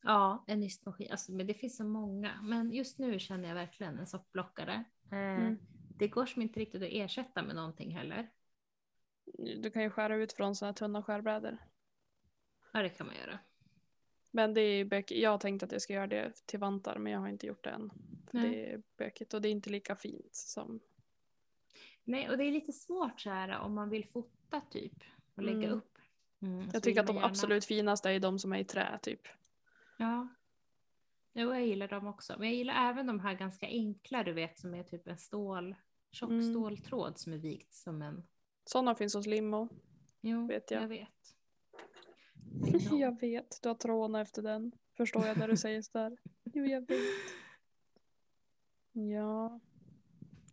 [0.04, 1.12] Ja, en nystmaskin.
[1.12, 2.42] Alltså, men det finns så många.
[2.42, 4.84] Men just nu känner jag verkligen en sockblockare.
[5.12, 5.58] Eh, Mm.
[5.98, 8.30] Det går som inte riktigt att ersätta med någonting heller.
[9.58, 11.58] Du kan ju skära ut från sådana tunna skärbrädor.
[12.72, 13.40] Ja, det kan man göra.
[14.32, 15.22] Men det är bökigt.
[15.22, 17.64] Jag har tänkt att jag ska göra det till vantar men jag har inte gjort
[17.64, 17.92] det än.
[18.32, 20.80] Det är bökigt och det är inte lika fint som...
[22.04, 24.94] Nej, och det är lite svårt så här om man vill fota typ
[25.36, 25.72] och lägga Mm.
[25.72, 25.98] upp.
[26.42, 29.22] Mm, Jag tycker att de gärna- absolut finaste är de som är i trä typ.
[29.98, 30.28] Ja.
[31.34, 32.36] Jo, jag gillar dem också.
[32.40, 35.76] Men jag gillar även de här ganska enkla, du vet, som är typ en stål,
[36.12, 36.52] tjock Mm.
[36.54, 38.24] ståltråd som är vikt som en...
[38.66, 39.70] Sådana finns hos Limo.
[40.22, 40.84] Jo, Vet jag.
[40.84, 41.10] jag vet.
[42.92, 44.72] Jag vet, du har tråna efter den.
[44.98, 46.18] Förstår jag när du säger sådär.
[46.44, 47.00] Jo, jag vet.
[48.92, 49.60] Ja.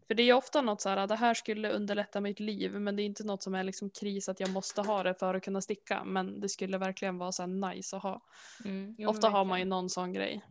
[0.09, 3.03] För det är ofta något så här, det här skulle underlätta mitt liv men det
[3.03, 5.61] är inte något som är liksom kris att jag måste ha det för att kunna
[5.61, 6.05] sticka.
[6.05, 8.23] Men det skulle verkligen vara så nice att ha.
[8.64, 10.44] Mm, jo, Ofta har man ju någon sån grej.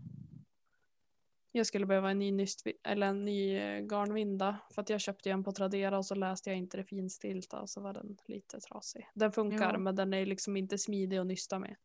[1.52, 5.32] Jag skulle behöva en ny, nyst, eller en ny eh, garnvinda för att jag köpte
[5.32, 8.60] en på Tradera och så läste jag inte det finstilta och så var den lite
[8.60, 9.08] trasig.
[9.13, 9.80] Den funkar Ja.
[9.80, 11.76] men den är liksom inte smidig att nysta med.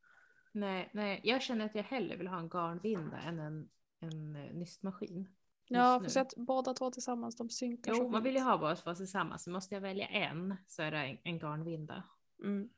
[0.52, 3.68] Nej, nej, jag känner att jag hellre vill ha en garnvinda än en,
[4.00, 5.28] en eh, nystmaskin.
[5.74, 8.94] Ja, för att båda två tillsammans de synkar Jo, man vill ju ha båda två
[8.94, 9.44] tillsammans.
[9.44, 12.02] Så måste jag välja en så är det en, en garnvinda.
[12.42, 12.68] Mm.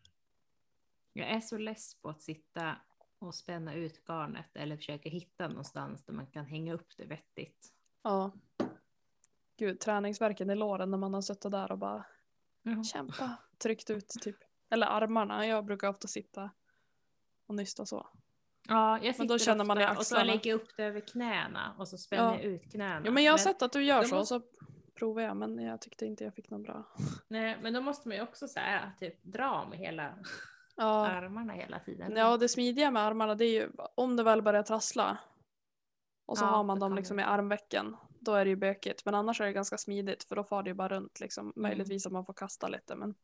[1.13, 2.77] Jag är så less på att sitta
[3.19, 7.73] och spänna ut garnet eller försöka hitta någonstans där man kan hänga upp det vettigt.
[8.03, 8.33] Ja.
[9.57, 12.05] Gud, träningsverken i låren när man har suttit där och bara
[12.93, 14.37] kämpa, tryckt ut typ.
[14.71, 16.51] Eller armarna, jag brukar ofta sitta
[17.47, 18.07] och nysta så.
[18.69, 21.75] Ja, jag Men då känner man ofta och så lägger jag upp det över knäna
[21.79, 22.33] och så spänner Ja.
[22.35, 23.03] jag ut knäna.
[23.05, 24.47] Jo men jag har men, sett att du gör så, måste- så
[24.99, 26.85] provar jag men jag tyckte inte jag fick någon bra.
[27.29, 30.15] Nej, men då måste man ju också så här, typ dra med hela
[30.77, 31.07] Ja.
[31.07, 32.17] armarna hela tiden.
[32.17, 35.19] Ja, det smidiga med armarna det är ju om det väl börjar trassla
[36.27, 37.23] och så Ja, har man dem liksom det.
[37.23, 37.97] i armvecken.
[38.21, 39.05] Då är det ju bökigt.
[39.05, 41.43] Men annars är det ganska smidigt för då far det ju bara runt liksom.
[41.57, 41.63] Mm.
[41.63, 42.95] Möjligtvis att man får kasta lite.
[42.97, 43.15] Men...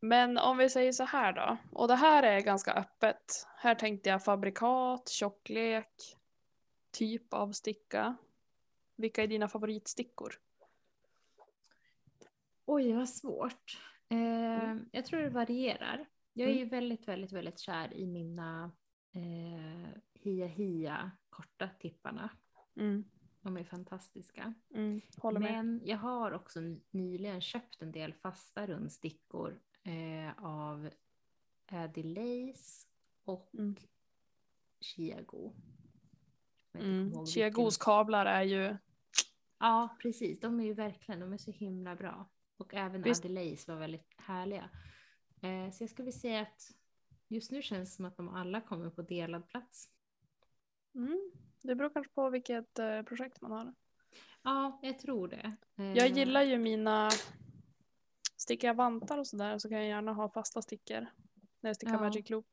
[0.00, 1.56] men om vi säger så här då.
[1.72, 3.46] Och det här är ganska öppet.
[3.56, 6.16] Här tänkte jag fabrikat, tjocklek,
[6.90, 8.16] typ av sticka.
[8.96, 10.34] Vilka är dina favoritstickor?
[12.64, 13.78] Oj, vad svårt.
[14.08, 16.06] Eh, Jag tror det varierar.
[16.32, 16.64] Jag är Mm.
[16.64, 18.72] ju väldigt, väldigt, väldigt kär i mina
[19.12, 22.30] eh, Hia Hia korta tipparna.
[22.76, 23.04] Mm.
[23.40, 24.54] De är fantastiska.
[24.74, 25.00] Mm.
[25.22, 30.90] Men jag har också nyligen köpt en del fasta rundstickor eh, av
[31.72, 32.86] Addy Lace
[33.24, 33.76] och Mm.
[34.80, 35.52] Chiago.
[36.74, 37.26] Mm.
[37.26, 38.76] Chiagos kablar är ju
[39.58, 40.40] Ja, precis.
[40.40, 42.28] De är ju verkligen, de är så himla bra.
[42.56, 43.24] Och även Visst.
[43.24, 44.70] Adelaise var väldigt härliga.
[45.42, 46.70] Eh, så jag skulle säga att
[47.28, 49.88] just nu känns det som att de alla kommer på delad plats.
[50.94, 51.30] Mm.
[51.62, 53.74] Det beror kanske på vilket eh, projekt man har.
[54.42, 55.56] Ja, jag tror det.
[55.76, 57.10] Eh, Jag gillar ju mina...
[58.46, 61.06] Stickar jag vantar och sådär så kan jag gärna ha fasta stickor.
[61.60, 62.00] När jag stickar Ja.
[62.00, 62.46] Magic Loop.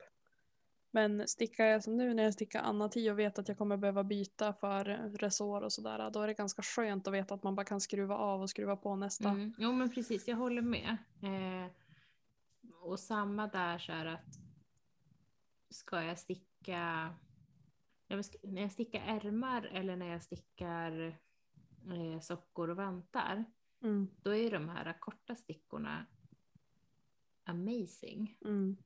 [0.91, 4.03] Men stickar jag som nu när jag stickar Anna-10 och vet att jag kommer behöva
[4.03, 4.85] byta för
[5.17, 6.09] resår och sådär.
[6.09, 8.75] Då är det ganska skönt att veta att man bara kan skruva av och skruva
[8.75, 9.29] på nästa.
[9.29, 9.53] Mm.
[9.57, 10.27] Jo, men precis.
[10.27, 10.97] Jag håller med.
[11.23, 11.71] Eh,
[12.81, 14.39] och samma där så här att
[15.69, 17.09] ska jag sticka
[18.43, 21.19] när jag stickar ärmar eller när jag stickar
[21.87, 23.45] eh, sockor och vantar
[23.83, 24.07] Mm.
[24.21, 26.05] då är de här korta stickorna
[27.43, 28.37] amazing.
[28.45, 28.77] Mm.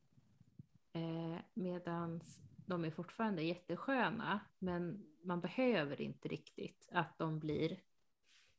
[0.93, 2.21] Eh, Medan
[2.65, 7.79] de är fortfarande jättesköna men man behöver inte riktigt att de blir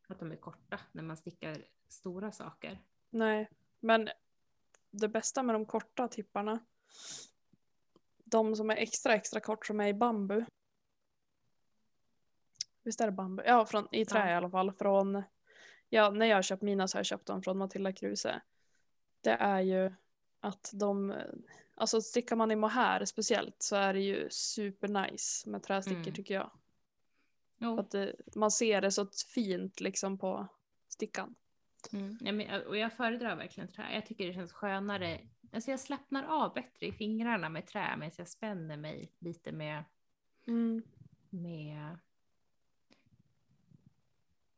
[0.06, 2.78] att de är korta när man stickar stora saker.
[3.10, 3.48] Nej,
[3.80, 4.08] men
[4.90, 6.58] det bästa med de korta tipparna.
[8.24, 10.44] De som är extra extra kort som är i bambu.
[12.82, 13.42] Visst är det bambu?
[13.46, 14.30] Ja, från, i trä Ja.
[14.30, 14.72] i alla fall.
[14.72, 15.22] Från
[15.88, 18.40] ja, när jag har köpt mina så har jag köpt dem från Matilda Kruse.
[19.20, 19.92] Det är ju
[20.40, 21.14] att de,
[21.74, 26.14] alltså stickar man i mohair speciellt så är det ju supernice med trästickor Mm.
[26.14, 26.50] tycker jag.
[27.58, 30.46] För att det, man ser det så fint liksom på
[30.88, 31.34] stickan.
[31.92, 32.18] Mm.
[32.20, 33.94] Ja, men, och jag föredrar verkligen trä.
[33.94, 35.20] Jag tycker det känns skönare.
[35.52, 39.84] Alltså jag slappnar av bättre i fingrarna med trä medan jag spänner mig lite med,
[40.46, 40.82] Mm.
[41.30, 41.98] med,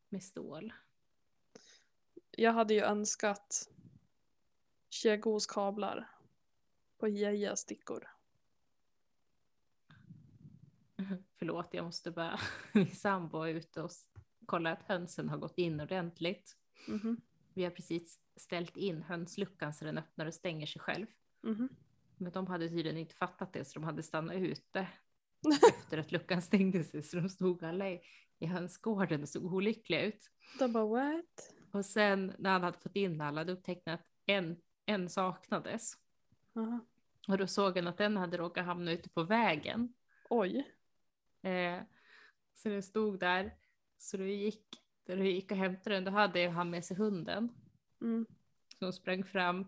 [0.09, 0.73] med stål.
[2.31, 3.69] Jag hade ju önskat
[4.91, 6.11] Chiagos kablar
[6.99, 8.09] på Jeja stickor.
[11.39, 12.41] Förlåt, jag måste bara...
[12.73, 13.91] Min sambo är ute och
[14.47, 16.57] kollar att hönsen har gått in ordentligt.
[16.89, 17.21] Mhm.
[17.55, 21.07] Vi har precis ställt in hönsluckan så den öppnar och stänger sig själv.
[21.43, 21.69] Mhm.
[22.17, 24.89] Men de hade tydligen inte fattat det så de hade stannat ute
[25.69, 27.03] efter att luckan stängde sig.
[27.03, 28.01] Så de stod alla i,
[28.39, 30.31] i hönsgården och såg olyckliga ut.
[30.59, 31.55] De bara what?
[31.73, 34.57] Och sen när han hade fått in alla då upptäckte han att en,
[34.87, 35.93] en saknades.
[36.57, 36.81] Aha.
[37.29, 39.95] Och då såg han att den hade råkat hamna ute på vägen.
[40.31, 40.75] Oj.
[41.43, 41.83] Eh,
[42.55, 43.55] så den stod där.
[43.99, 44.65] Så då vi gick,
[45.07, 47.49] då gick och hämtade den, då hade han med sig hunden.
[48.01, 48.27] Mm.
[48.79, 49.67] Som sprang fram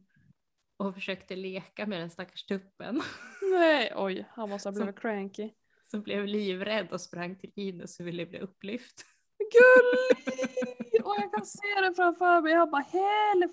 [0.77, 3.03] och försökte leka med den stackars tuppen.
[3.53, 5.51] Nej, oj, han måste ha blivit cranky.
[5.85, 9.07] Som blev livrädd och sprang till Linus och ville bli upplyft.
[9.39, 10.79] Gullig!
[11.05, 12.53] Och jag kan se det framför mig.
[12.53, 13.51] Jag bara helf,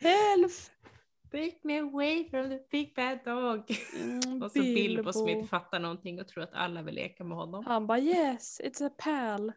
[0.00, 0.70] helf.
[1.30, 3.70] Take me away from the big bad dog.
[4.02, 5.38] Mm, Och så Bilbo som Bilbo.
[5.38, 7.64] inte fattar någonting och tror att alla vill leka med honom.
[7.66, 9.52] Han bara yes, it's a pal.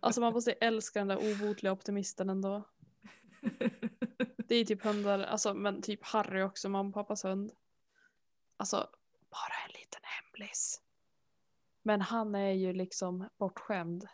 [0.00, 2.62] Alltså man måste älska den där obotliga optimisten ändå.
[4.48, 7.52] Det är typ hundar, alltså men typ Harry också, mamma och pappas hund.
[8.56, 8.76] Alltså,
[9.30, 10.80] bara en liten hemlis.
[11.82, 14.06] Men han är ju liksom bortskämd.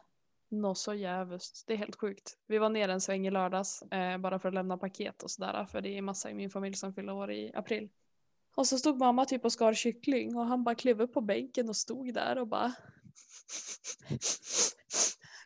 [0.52, 1.64] Nå så jävligt.
[1.66, 2.38] Det är helt sjukt.
[2.46, 5.64] Vi var nere en sväng i lördags eh, bara för att lämna paket och sådär.
[5.64, 7.88] För det är massa i min familj som fyller år i april.
[8.54, 11.68] Och så stod mamma typ och skar kyckling och han bara klev upp på bänken
[11.68, 12.72] och stod där och bara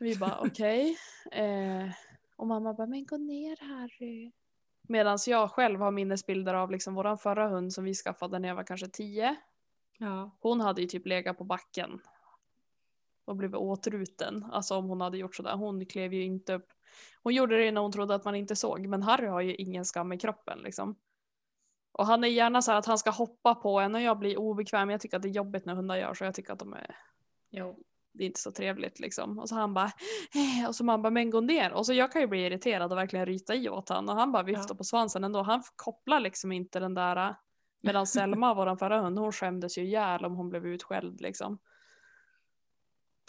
[0.00, 0.96] Vi bara okej.
[1.32, 1.90] Eh,
[2.36, 4.32] och mamma bara men gå ner Harry.
[4.88, 8.56] Medan jag själv har minnesbilder av liksom våran förra hund som vi skaffade när jag
[8.56, 9.36] var kanske tio.
[9.98, 10.30] Ja.
[10.40, 12.00] Hon hade ju typ legat på backen.
[13.24, 14.44] Och blivit åtruten.
[14.52, 15.56] Alltså om hon hade gjort sådär.
[15.56, 16.66] Hon klev ju inte upp.
[17.22, 18.86] Hon gjorde det när hon trodde att man inte såg.
[18.86, 20.96] Men Harry har ju ingen skam i kroppen liksom.
[21.92, 24.38] Och han är gärna så här att han ska hoppa på en och jag blir
[24.38, 24.90] obekväm.
[24.90, 26.24] Jag tycker att det är jobbigt när hundar gör så.
[26.24, 26.96] Jag tycker att de är
[27.50, 27.78] Jo.
[28.12, 29.38] det är inte så trevligt liksom.
[29.38, 29.90] Och så han bara,
[30.34, 31.72] eh, och så man bara, men gå ner.
[31.72, 34.08] Och så jag kan ju bli irriterad och verkligen ryta i åt han.
[34.08, 34.74] Och han bara viftar Ja.
[34.74, 35.42] på svansen ändå.
[35.42, 37.36] Han kopplar liksom inte den där.
[37.82, 41.58] Medan Selma, våran förra hund, hon skämdes ju ihjäl om hon blev utskälld liksom.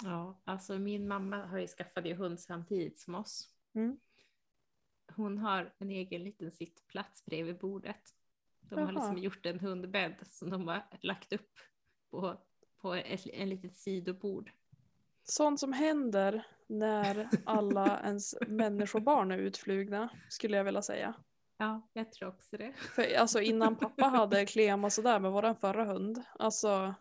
[0.03, 3.49] Ja, alltså min mamma har ju skaffat ju hund samtidigt som oss.
[3.73, 3.99] Mm.
[5.15, 8.15] Hon har en egen liten sittplats bredvid bordet.
[8.59, 8.91] De har Jaha.
[8.91, 11.59] liksom gjort en hundbädd som de har lagt upp
[12.11, 12.37] på,
[12.81, 14.51] på ett, en litet sidobord.
[15.23, 21.13] Sånt som händer när alla ens människobarn är utflugna, skulle jag vilja säga.
[21.57, 22.73] Ja, jag tror också det.
[22.73, 26.95] För alltså innan pappa hade klem och sådär med våran förra hund, alltså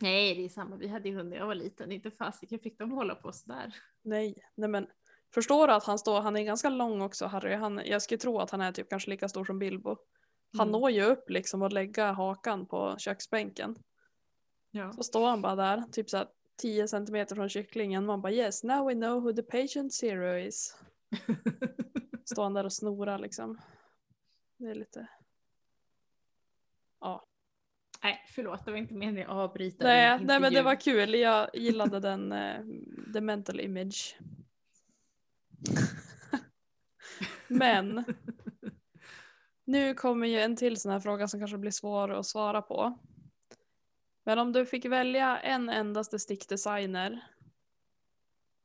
[0.00, 0.76] Nej, det är samma.
[0.76, 1.92] Vi hade ju hund när jag var liten.
[1.92, 3.74] Inte fasiken fick de hålla på sådär.
[4.02, 4.86] Nej, nej men
[5.34, 8.38] förstår du att han står, han är ganska lång också Harry, han, jag skulle tro
[8.38, 9.96] att han är typ kanske lika stor som Bilbo.
[10.58, 10.80] Han Mm.
[10.80, 13.76] når ju upp liksom och lägga hakan på köksbänken.
[14.70, 14.92] Ja.
[14.92, 18.06] Så står han bara där, typ såhär 10 centimeter från kycklingen.
[18.06, 20.76] Man bara yes, now we know who the patient zero is.
[22.24, 23.60] Står han där och snorar liksom.
[24.56, 25.08] Det är lite...
[27.00, 27.26] Ja.
[28.02, 31.50] Nej, förlåt, det var inte meningen att avbryta Nej, nej men det var kul, jag
[31.54, 32.60] gillade den, eh,
[33.12, 34.18] the mental image.
[37.48, 38.04] men
[39.70, 42.98] Nu kommer ju en till sån här fråga som kanske blir svår att svara på.
[44.24, 47.20] Men om du fick välja en endaste stickdesigner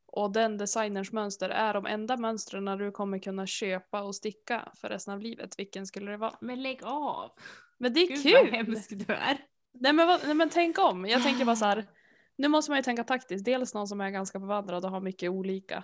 [0.06, 4.90] och den designers mönster är de enda mönstren du kommer kunna köpa och sticka för
[4.90, 6.38] resten av livet, vilken skulle det vara?
[6.42, 7.32] Men lägg av!
[7.78, 8.52] Men det är Gud vad kul!
[8.54, 9.38] hemsk du är.
[9.72, 11.86] Nej men, vad, nej men tänk om, jag tänker bara så här.
[12.38, 15.30] Nu måste man ju tänka taktiskt, dels någon som är ganska bevandrad och har mycket
[15.30, 15.84] olika.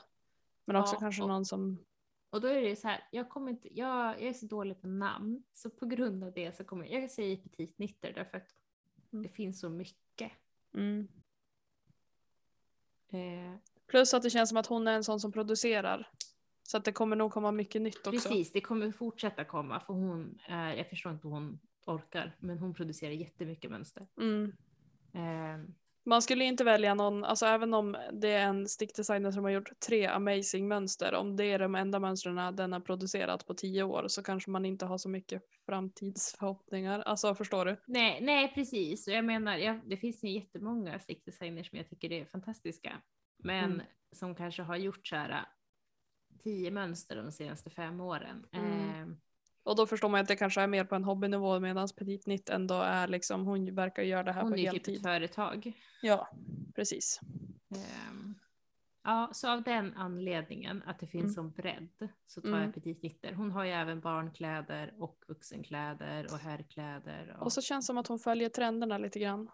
[0.66, 1.78] Men också Ja, kanske och- någon som,
[2.30, 4.82] Och då är det ju så här, jag, kommer inte, jag, jag är så dålig
[4.82, 8.38] på namn, så på grund av det så kommer jag, jag säger petit knitter därför
[8.38, 8.48] att
[9.14, 9.24] Mm.
[9.24, 10.32] det finns så mycket.
[10.74, 11.08] mm.
[13.10, 16.10] Eh, Plus att det känns som att hon är en sån som producerar.
[16.64, 18.12] Så att det kommer nog komma mycket nytt också.
[18.12, 22.74] precis, det kommer fortsätta komma för hon, är, jag förstår inte hon orkar, men hon
[22.74, 24.08] producerar jättemycket mönster.
[24.18, 24.54] Mm.
[25.14, 25.66] Eh,
[26.04, 29.80] Man skulle inte välja någon, alltså även om det är en stickdesigner som har gjort
[29.88, 34.08] tre amazing mönster, om det är de enda mönstren den har producerat på tio år
[34.08, 37.00] så kanske man inte har så mycket framtidsförhoppningar.
[37.00, 37.78] Alltså förstår du?
[37.88, 39.08] Nej, nej precis.
[39.08, 43.02] Jag menar, ja, det finns ju jättemånga stickdesigners som jag tycker är fantastiska.
[43.44, 43.86] Men Mm.
[44.12, 45.38] som kanske har gjort så här äh,
[46.44, 48.46] tio mönster de senaste fem åren.
[48.52, 48.91] Mm.
[49.64, 52.50] Och då förstår man att det kanske är mer på en hobbynivå medan Petit Nitt
[52.50, 54.96] ändå är liksom, hon verkar göra det här hon på är ju typ heltid.
[54.96, 55.74] ett företag.
[56.02, 56.30] Ja,
[56.76, 57.20] precis.
[57.76, 58.36] Ehm,
[59.04, 61.34] ja, så av den anledningen att det finns Mm.
[61.34, 62.62] som bredd så tar Mm.
[62.62, 63.34] jag Petit Nitter.
[63.34, 67.36] Hon har ju även barnkläder och vuxenkläder och herrkläder.
[67.40, 69.46] Och, Och så känns det som att hon följer trenderna lite grann.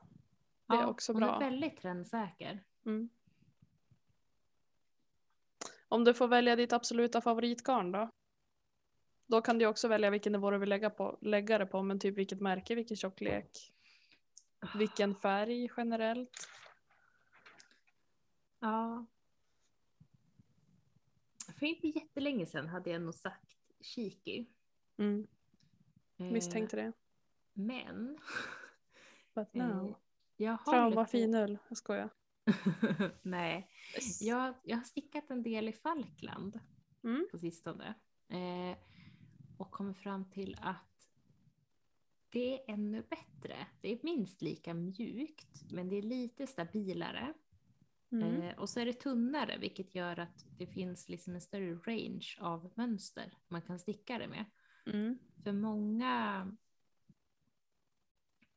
[0.68, 1.36] Det är Ja, också hon bra.
[1.36, 2.64] är väldigt trendsäker.
[2.86, 3.10] Mm.
[5.90, 8.10] Om du får välja ditt absoluta favoritgarn då?
[9.28, 12.00] Då kan du också välja vilken nivå du vill lägga, på, lägga det på, men
[12.00, 13.74] typ vilket märke, vilken tjocklek,
[14.78, 16.48] vilken färg generellt.
[18.60, 19.06] Ja.
[21.60, 24.48] För inte jättelänge sedan hade jag nog sagt Kiki.
[24.98, 25.28] Mm.
[26.18, 26.92] Eh, Misstänkte det.
[27.54, 28.18] Men
[29.36, 29.96] But eh, no.
[30.38, 31.12] jag håller Trauma på...
[31.12, 32.10] finull, jag skojar.
[33.22, 33.70] Nej,
[34.22, 36.60] jag, jag har stickat en del i Falkland
[37.04, 37.28] Mm.
[37.32, 37.94] på sistone.
[38.30, 38.78] Eh,
[39.58, 41.10] och kommit fram till att
[42.30, 43.68] det är ännu bättre.
[43.82, 47.34] Det är minst lika mjukt, men det är lite stabilare.
[48.12, 48.42] Mm.
[48.42, 52.38] Eh, och så är det tunnare, vilket gör att det finns liksom en större range
[52.40, 54.46] av mönster man kan sticka det med.
[54.86, 55.20] Mm.
[55.44, 56.48] För många,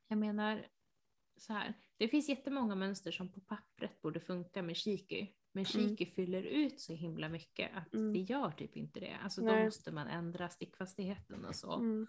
[0.09, 0.67] jag menar
[1.37, 5.35] så här, det finns jättemånga mönster som på pappret borde funka med Shiki.
[5.53, 5.89] Men Mm.
[5.89, 8.13] Shiki fyller ut så himla mycket att Mm.
[8.13, 9.17] det gör typ inte det.
[9.23, 9.65] Alltså då Nej.
[9.65, 11.73] måste man ändra stickfastigheten och så.
[11.73, 12.07] Mm.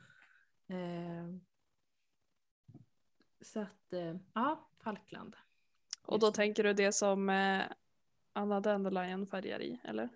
[0.68, 1.36] Eh,
[3.42, 5.36] så att, eh, ja, Falkland.
[6.02, 7.62] Och då Just tänker du det som eh,
[8.34, 10.10] Anna Dandelion färgar i, eller?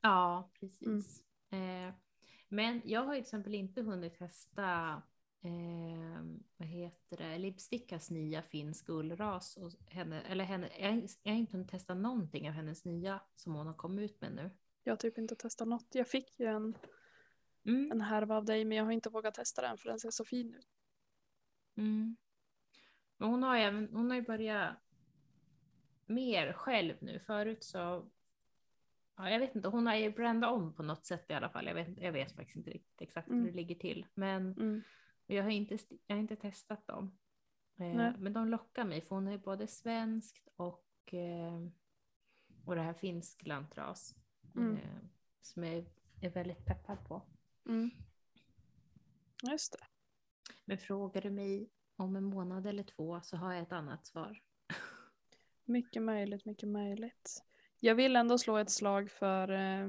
[0.00, 1.22] Ja, precis.
[1.50, 1.94] Eh,
[2.48, 5.02] men jag har ju till exempel inte hunnit testa
[5.42, 6.22] eh,
[6.56, 9.56] vad heter det, Lipstickas nya finsk ullras.
[9.56, 13.20] Och henne, eller henne, jag, har- jag har inte hunnit testa någonting av hennes nya
[13.36, 14.50] som hon har kommit ut med nu.
[14.84, 15.94] Jag har typ inte testat något.
[15.94, 16.74] Jag fick ju en,
[17.64, 17.92] Mm.
[17.92, 20.24] en härva av dig men jag har inte vågat testa den för den ser så
[20.24, 20.68] fin ut.
[21.76, 22.16] Mm.
[23.16, 24.76] Men hon har, även, hon har ju börjat
[26.06, 27.20] mer själv nu.
[27.26, 28.10] Förut så,
[29.16, 31.66] ja, jag vet inte, hon har ju brandat om på något sätt i alla fall.
[31.66, 33.40] Jag vet, jag vet faktiskt inte riktigt exakt Mm.
[33.40, 34.06] hur det ligger till.
[34.14, 34.82] Men Mm.
[35.34, 37.18] Jag har inte, jag har inte testat dem.
[37.76, 38.12] Eh, Nej.
[38.18, 41.66] men de lockar mig för hon är både svenskt och, eh,
[42.64, 44.14] och det här finsk lantras.
[44.56, 44.76] Mm.
[44.76, 44.98] Eh,
[45.40, 45.84] som jag
[46.20, 47.22] är väldigt peppad på.
[47.66, 47.90] Mm.
[49.50, 49.86] Just det.
[50.64, 54.42] Men frågar du mig om en månad eller två så har jag ett annat svar.
[55.64, 57.44] Mycket möjligt, mycket möjligt.
[57.78, 59.88] Jag vill ändå slå ett slag för eh,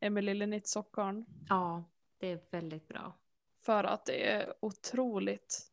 [0.00, 1.24] Emily Lenit sockgarn.
[1.48, 1.84] Ja,
[2.18, 3.18] det är väldigt bra.
[3.64, 5.70] För att det är otroligt,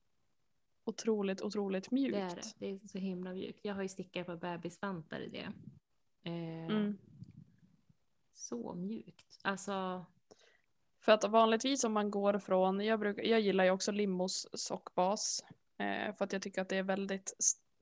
[0.83, 2.15] otroligt, otroligt mjukt.
[2.15, 2.53] Det är det.
[2.57, 3.59] Det är så himla mjukt.
[3.63, 5.51] Jag har ju stickat på bebisvantar i det.
[6.29, 6.97] Eh, Mm.
[8.33, 9.39] Så mjukt.
[9.43, 10.05] Alltså,
[10.99, 15.43] För att vanligtvis om man går från, jag, brukar, jag gillar ju också Limmos sockbas.
[15.77, 17.33] Eh, för att jag tycker att det är väldigt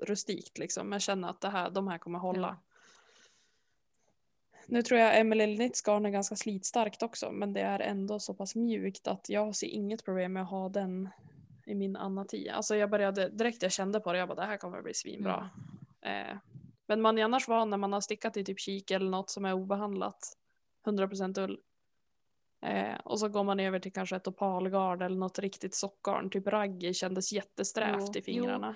[0.04, 0.92] rustikt liksom.
[0.92, 2.58] Jag känner att det här, de här kommer hålla.
[2.62, 2.69] Ja.
[4.72, 7.32] Nu tror jag Emily Lenits garn är ganska slitstarkt också.
[7.32, 10.70] Men det är ändå så pass mjukt att jag ser inget problem med att ha
[10.70, 11.10] den
[11.66, 12.54] i min Anna 10.
[12.54, 15.50] Alltså jag började, direkt jag kände på det, jag bara det här kommer bli svinbra.
[16.02, 16.38] Eh,
[16.88, 19.46] men man är annars van när man har stickat i typ kik eller något som
[19.46, 20.38] är obehandlat.
[20.86, 21.60] 100% ull.
[22.62, 26.30] Eh, och så går man över till kanske ett opalgarn eller något riktigt sockgarn.
[26.30, 28.76] Typ raggi kändes jättesträvt Jo, i fingrarna.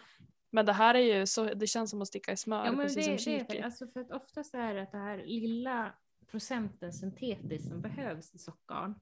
[0.55, 2.85] Men det här är ju så, det känns som att sticka i smör Ja, men
[2.85, 5.93] precis det, som det alltså för att oftast är det att det här lilla
[6.27, 8.99] procenten syntetiskt som behövs i sockgarn.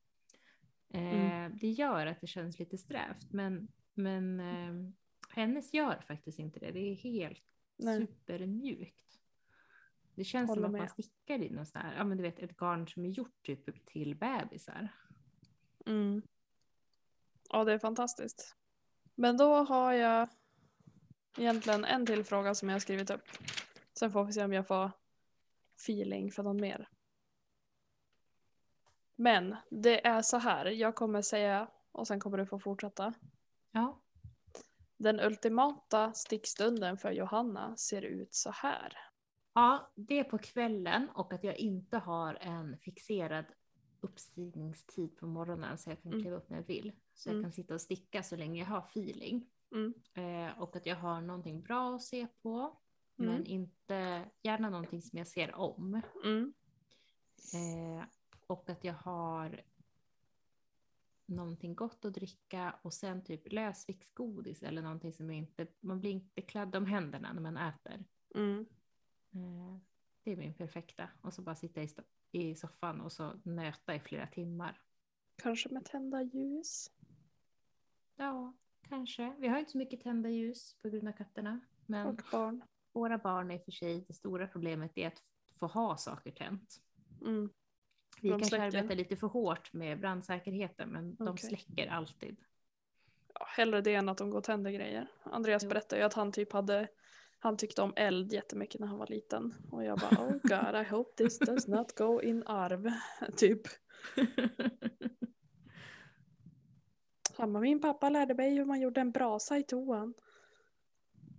[0.94, 1.58] Eh, Mm.
[1.58, 4.92] Det gör att det känns lite strävt, men, men eh,
[5.30, 6.72] hennes gör faktiskt inte det.
[6.72, 7.44] Det är helt
[7.78, 8.00] Nej.
[8.08, 9.20] supermjukt.
[10.15, 10.82] Det känns Håller som att med.
[10.82, 13.44] man stickar i något sånt här, ja men du vet ett garn som är gjort
[13.46, 14.88] typ till bebisar.
[15.86, 16.21] Mm.
[17.50, 18.56] Ja, det är fantastiskt.
[19.15, 20.30] Men då har jag
[21.38, 23.23] egentligen en till fråga som jag har skrivit upp.
[24.00, 24.92] Sen får vi se om jag får
[25.77, 26.90] feeling för någon mer.
[29.15, 33.13] Men det är så här, jag kommer säga och sen kommer du få fortsätta.
[33.71, 34.02] Ja.
[34.98, 38.98] Den ultimata stickstunden för Johanna ser ut så här.
[39.54, 43.46] Ja, det är på kvällen och att jag inte har en fixerad
[44.02, 46.23] uppstigningstid på morgonen så jag kan Mm.
[46.23, 46.92] kliva upp när jag vill.
[47.13, 47.44] Så jag Mm.
[47.44, 49.50] kan sitta och sticka så länge jag har feeling.
[49.72, 49.94] Mm.
[50.13, 52.78] Eh, och att jag har någonting bra att se på.
[53.19, 53.34] Mm.
[53.34, 56.02] Men inte gärna någonting som jag ser om.
[56.24, 56.54] Mm.
[57.54, 58.06] Eh,
[58.48, 59.62] och att jag har
[61.26, 66.42] någonting gott att dricka och sen typ lösviktsgodis eller någonting som inte, man blir inte
[66.42, 68.04] klädd om händerna när man äter.
[68.36, 68.65] Mm.
[69.32, 69.78] Eh,
[70.24, 71.10] det är min perfekta.
[71.22, 71.90] Och så bara sitta i,
[72.32, 74.82] i soffan och så nöta i flera timmar.
[75.36, 76.92] Kanske med tända ljus.
[78.15, 78.54] Ja,
[78.92, 79.33] kanske.
[79.39, 81.60] Vi har inte så mycket tända ljus på grund av katterna.
[81.85, 82.62] Men Och barn.
[82.94, 85.23] våra barn är för sig, det stora problemet är att
[85.60, 86.81] få ha saker tänt.
[87.21, 87.50] Mm.
[88.21, 88.65] Vi De kanske släcker.
[88.65, 91.50] arbetar lite för hårt med brandsäkerheten men de Okej.
[91.50, 92.35] släcker alltid.
[93.33, 95.08] Ja, hellre det än att de går och tänder grejer.
[95.23, 95.69] Andreas Jo.
[95.69, 96.87] berättade ju att han typ hade
[97.39, 99.54] han tyckte om eld jättemycket när han var liten.
[99.71, 102.92] Och jag bara oh god I hope this does not go in arv.
[103.37, 103.62] typ.
[107.48, 110.13] Bara, min pappa lärde mig hur man gjorde en brasa i toan.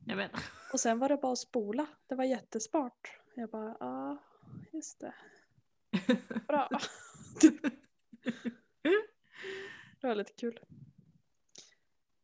[0.07, 0.31] Nej, men,
[0.73, 1.87] Och sen var det bara att spola.
[2.07, 3.21] Det var jättesmart.
[3.35, 4.23] Jag bara, ja
[4.73, 5.15] just det.
[6.49, 6.69] Bra.
[10.01, 10.61] det var lite kul.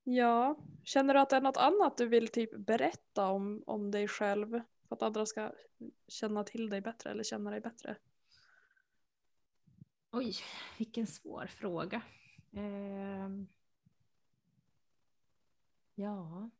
[0.04, 4.08] Ja, känner du att det är något annat du vill typ berätta om, om dig
[4.08, 4.50] själv?
[4.88, 5.52] För att andra ska
[6.08, 7.96] känna till dig bättre eller känna dig bättre?
[10.10, 10.34] Oj,
[10.78, 12.02] vilken svår fråga.
[12.52, 13.48] Ehm.
[15.98, 16.50] Ja,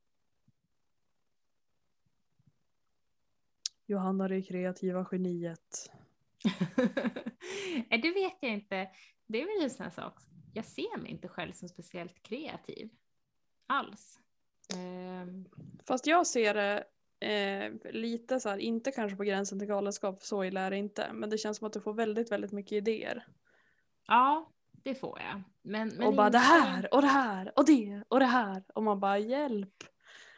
[3.86, 5.90] Johanna det kreativa geniet.
[7.90, 8.90] Det vet jag inte.
[9.26, 10.14] Det är väl en sån här sak.
[10.54, 12.90] Jag ser mig inte själv som speciellt kreativ.
[13.66, 14.18] Alls.
[14.74, 15.48] Ehm,
[15.86, 16.84] Fast jag ser det
[17.26, 21.12] eh, lite så här, inte kanske på gränsen till galenskap, så illa är det inte.
[21.12, 23.26] Men det känns som att du får väldigt, väldigt mycket idéer.
[24.06, 25.42] ja, det får jag.
[25.62, 28.62] Men, men och bara inte- det här och det här och det och det här.
[28.74, 29.84] Och man bara hjälp.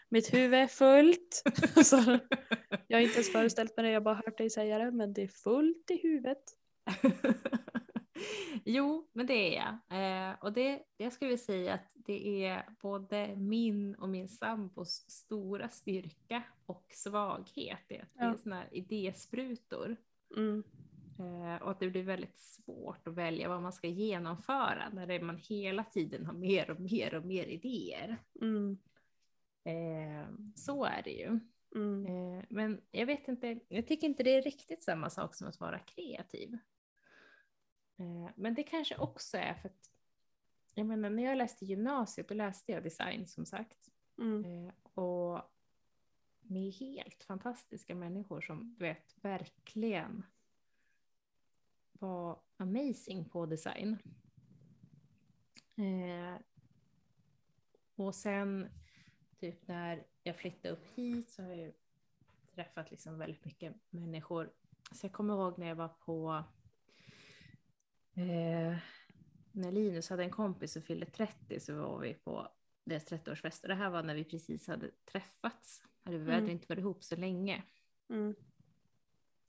[0.08, 1.42] Mitt huvud är fullt.
[1.84, 1.96] så,
[2.86, 4.90] jag har inte ens föreställt mig det, jag har bara hört dig säga det.
[4.90, 6.42] Men det är fullt i huvudet.
[8.64, 10.30] jo, men det är jag.
[10.30, 15.04] Eh, och det, jag skulle vilja säga att det är både min och min sambos
[15.10, 17.78] stora styrka och svaghet.
[17.88, 18.36] Det, att är Ja.
[18.42, 19.96] såna här idésprutor.
[20.36, 20.62] Mm.
[21.20, 25.36] Eh, och att det blir väldigt svårt att välja vad man ska genomföra när man
[25.36, 28.16] hela tiden har mer och mer och mer idéer.
[28.40, 28.78] Mm.
[29.64, 31.40] Eh, så är det ju.
[31.74, 32.06] Mm.
[32.06, 35.60] Eh, men jag vet inte, jag tycker inte det är riktigt samma sak som att
[35.60, 36.58] vara kreativ.
[38.34, 39.90] Men det kanske också är för att,
[40.74, 43.88] jag menar när jag läste gymnasiet då läste jag design som sagt.
[44.18, 44.70] Mm.
[44.82, 45.40] Och
[46.40, 50.24] med helt fantastiska människor som du vet verkligen
[52.00, 53.98] var amazing på design.
[55.76, 56.40] Eh,
[57.94, 58.68] och sen
[59.40, 61.72] typ när jag flyttade upp hit så har jag
[62.54, 64.52] träffat liksom väldigt mycket människor.
[64.92, 66.44] Så jag kommer ihåg när jag var på
[68.14, 68.76] eh,
[69.52, 72.48] när Linus hade en kompis som fyllde 30 så var vi på
[72.84, 73.62] deras 30-årsfest.
[73.62, 75.82] Och det här var när vi precis hade träffats.
[76.02, 76.50] Hade vi hade Mm.
[76.50, 77.62] inte varit ihop så länge.
[78.08, 78.34] Mm.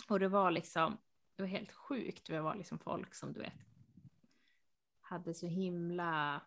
[0.09, 0.97] Och det var liksom,
[1.41, 2.27] det var helt sjukt.
[2.27, 3.53] Det var liksom folk som du vet
[5.01, 6.41] hade så himla,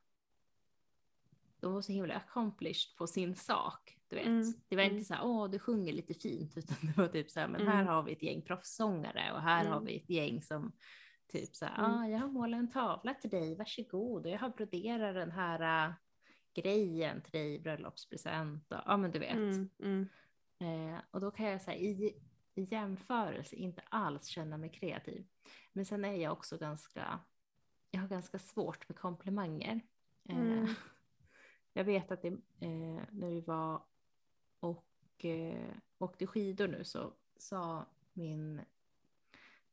[1.61, 3.99] de var så himla accomplished på sin sak.
[4.09, 4.27] Du vet.
[4.27, 4.95] Mm, Det var mm.
[4.97, 7.67] inte så här, åh du sjunger lite fint, utan det var typ så här, men
[7.67, 7.87] här Mm.
[7.87, 9.85] har vi ett gäng proffssångare och här har Mm.
[9.85, 10.73] vi ett gäng som
[11.33, 11.91] typ så här, Mm.
[11.91, 15.89] ah, jag har målat en tavla till dig, varsågod, och jag har broderat den här
[15.89, 15.95] äh,
[16.55, 18.73] grejen till dig i bröllopspresent.
[18.73, 19.33] Och, ja men du vet.
[19.33, 19.69] Mm.
[19.83, 20.09] Mm.
[20.95, 22.17] Eh, och då kan jag säga i,
[22.55, 25.27] i jämförelse inte alls känna mig kreativ.
[25.73, 27.21] Men sen är jag också ganska,
[27.91, 29.81] jag har ganska svårt för komplimanger.
[30.29, 30.67] Eh, Mm.
[31.77, 32.29] Jag vet att det,
[32.61, 33.83] eh, när vi var
[34.61, 38.61] och eh, åkte skidor nu så sa min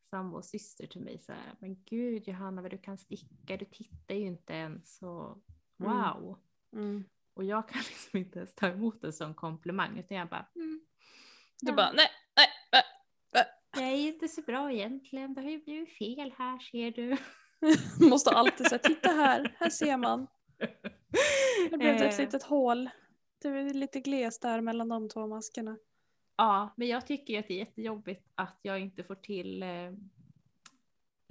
[0.04, 4.16] sambos syster till mig så här, men gud Johanna vad du kan sticka, du tittar
[4.16, 5.42] ju inte ens så
[5.80, 5.92] Mm.
[5.98, 6.38] wow.
[6.74, 7.04] Mm.
[7.34, 10.86] Och jag kan liksom inte ens ta emot en sån komplimang utan jag bara, mm,
[11.62, 11.76] Du Ja.
[11.76, 12.08] bara nej,
[13.92, 15.34] är ju inte så bra egentligen.
[15.34, 17.18] Det har ju blivit fel här ser du.
[18.10, 20.28] Måste alltid säga titta här, här ser man.
[21.72, 22.90] Det blev ett Eh, litet hål.
[23.42, 25.78] Det är lite glest där mellan de två maskerna.
[26.36, 29.86] Ja, men jag tycker ju att det är jättejobbigt att jag inte får till eh,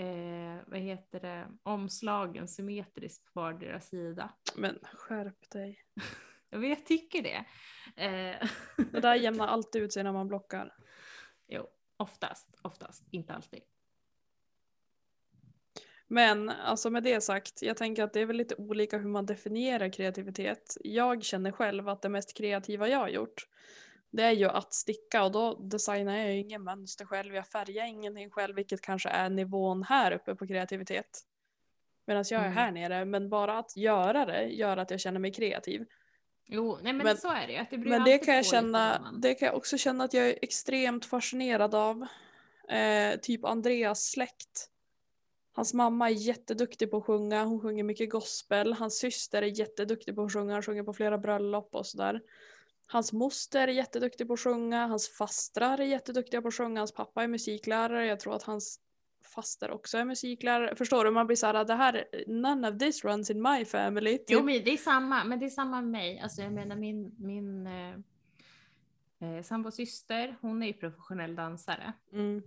[0.07, 4.31] eh, vad heter det, omslagen symmetriskt på vardera sida.
[4.57, 5.79] Men skärp dig.
[6.53, 7.45] Jag vet, jag tycker det.
[8.05, 8.49] Eh,
[8.93, 10.75] Det där jämnar alltid ut sig när man blockar.
[11.49, 11.67] jo,
[12.01, 13.61] oftast, oftast, inte alltid.
[16.09, 19.27] Men alltså med det sagt, jag tänker att det är väl lite olika hur man
[19.27, 20.77] definierar kreativitet.
[20.81, 23.47] Jag känner själv att det mest kreativa jag har gjort
[24.11, 27.87] det är ju att sticka och då designar jag ju ingen mönster själv, jag färgar
[27.87, 31.21] ingenting själv vilket kanske är nivån här uppe på kreativitet.
[32.07, 32.57] Medan jag är Mm.
[32.57, 35.87] här nere, men bara att göra det gör att jag känner mig kreativ.
[36.53, 37.65] Jo, nej men, Men- så är det ju.
[37.71, 41.05] det Men det kan jag känna, det kan jag också känna att jag är extremt
[41.05, 42.07] fascinerad av.
[42.69, 44.71] Eh, typ Andreas släkt.
[45.53, 48.73] Hans mamma är jätteduktig på att sjunga, hon sjunger mycket gospel.
[48.73, 52.21] Hans syster är jätteduktig på att sjunga, han sjunger på flera bröllop och sådär.
[52.87, 56.93] Hans moster är jätteduktig på att sjunga, hans fastrar är jätteduktiga på att sjunga, hans
[56.93, 58.81] pappa är musiklärare, jag tror att hans
[59.41, 60.77] faster också är musiklärare.
[60.77, 61.11] Förstår du?
[61.11, 64.19] Man blir såhär, det här, none of this runs in my family.
[64.29, 64.45] Jo, typ.
[64.47, 66.21] men det är samma, men det är samma med mig.
[66.21, 67.95] Alltså jag menar min, min eh,
[69.21, 72.43] eh, sambos syster, hon är ju professionell dansare Mm,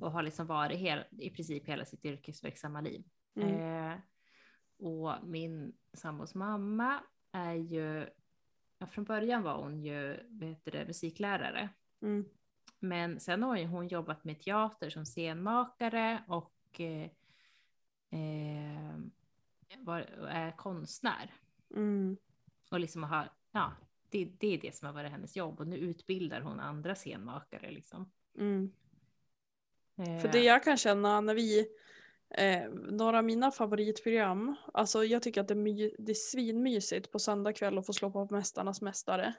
[0.00, 3.04] och har liksom varit hel, i princip hela sitt yrkesverksamma liv.
[3.36, 3.54] mm,
[3.92, 3.98] Eh,
[4.78, 7.00] och min sambos mamma
[7.32, 8.06] är ju,
[8.78, 11.68] ja, från början var hon ju vad heter det, musiklärare.
[12.02, 12.24] mm,
[12.84, 17.10] Men sen har hon jobbat med teater som scenmakare och eh,
[18.20, 18.98] eh,
[19.78, 21.34] var, är konstnär.
[21.74, 22.16] mm,
[22.70, 23.72] Och liksom har, ja,
[24.10, 27.70] det, det är det som har varit hennes jobb och nu utbildar hon andra scenmakare
[27.70, 28.10] liksom.
[28.38, 28.72] mm.
[29.98, 31.66] Eh, För det jag kan känna när vi,
[32.30, 37.12] eh, några av mina favoritprogram, alltså jag tycker att det är, my, det är svinmysigt
[37.12, 39.34] på söndag kväll att få slå på Mästarnas Mästare.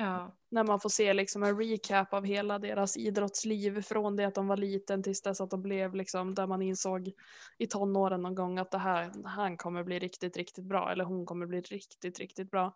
[0.00, 4.34] Ja, När man får se liksom en recap av hela deras idrottsliv från det att
[4.34, 7.12] de var liten tills dess att de blev liksom där man insåg
[7.58, 11.26] i tonåren någon gång att det här, han kommer bli riktigt, riktigt bra eller hon
[11.26, 12.74] kommer bli riktigt, riktigt bra.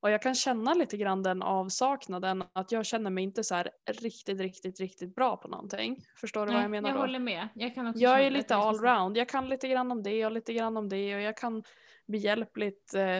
[0.00, 3.70] Och jag kan känna lite grann den avsaknaden att jag känner mig inte så här
[3.86, 6.04] riktigt, riktigt, riktigt bra på någonting.
[6.16, 7.00] Förstår du vad jag menar jag då?
[7.00, 7.48] håller med.
[7.54, 9.16] Jag, kan också Jag är lite allround.
[9.16, 11.62] Jag kan lite grann om det och lite grann om det och jag kan
[12.06, 13.18] behjälpligt eh,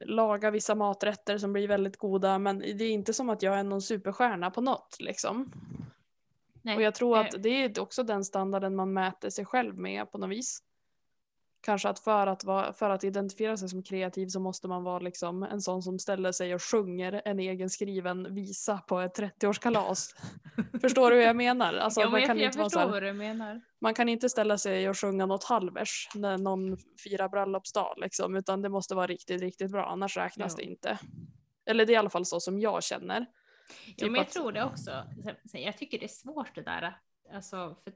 [0.00, 3.64] laga vissa maträtter som blir väldigt goda men det är inte som att jag är
[3.64, 5.52] någon superstjärna på något liksom.
[6.62, 10.12] Nej, Och jag tror att det är också den standarden man mäter sig själv med
[10.12, 10.62] på något vis.
[11.64, 14.98] Kanske att för att, vara, för att identifiera sig som kreativ så måste man vara
[14.98, 20.14] liksom en sån som ställer sig och sjunger en egen skriven visa på ett 30-årskalas.
[20.80, 21.74] Förstår du hur jag menar?
[21.74, 23.60] Alltså, ja, man men jag, kan jag inte vara så förstår här, vad du menar.
[23.80, 28.62] man kan inte ställa sig och sjunga något halvers när någon firar bröllopsdag liksom, utan
[28.62, 30.64] det måste vara riktigt, riktigt bra, annars räknas Ja.
[30.64, 30.98] det inte.
[31.66, 33.26] Eller det är i alla fall så som jag känner.
[33.86, 34.90] Jo, Typ men jag att- tror det också.
[35.52, 36.96] Jag tycker det är svårt det där.
[37.34, 37.92] Alltså, för,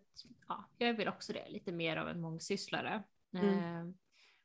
[0.49, 3.03] ja, jag vill också det, lite mer av en mångsysslare.
[3.33, 3.59] Mm.
[3.89, 3.95] Eh,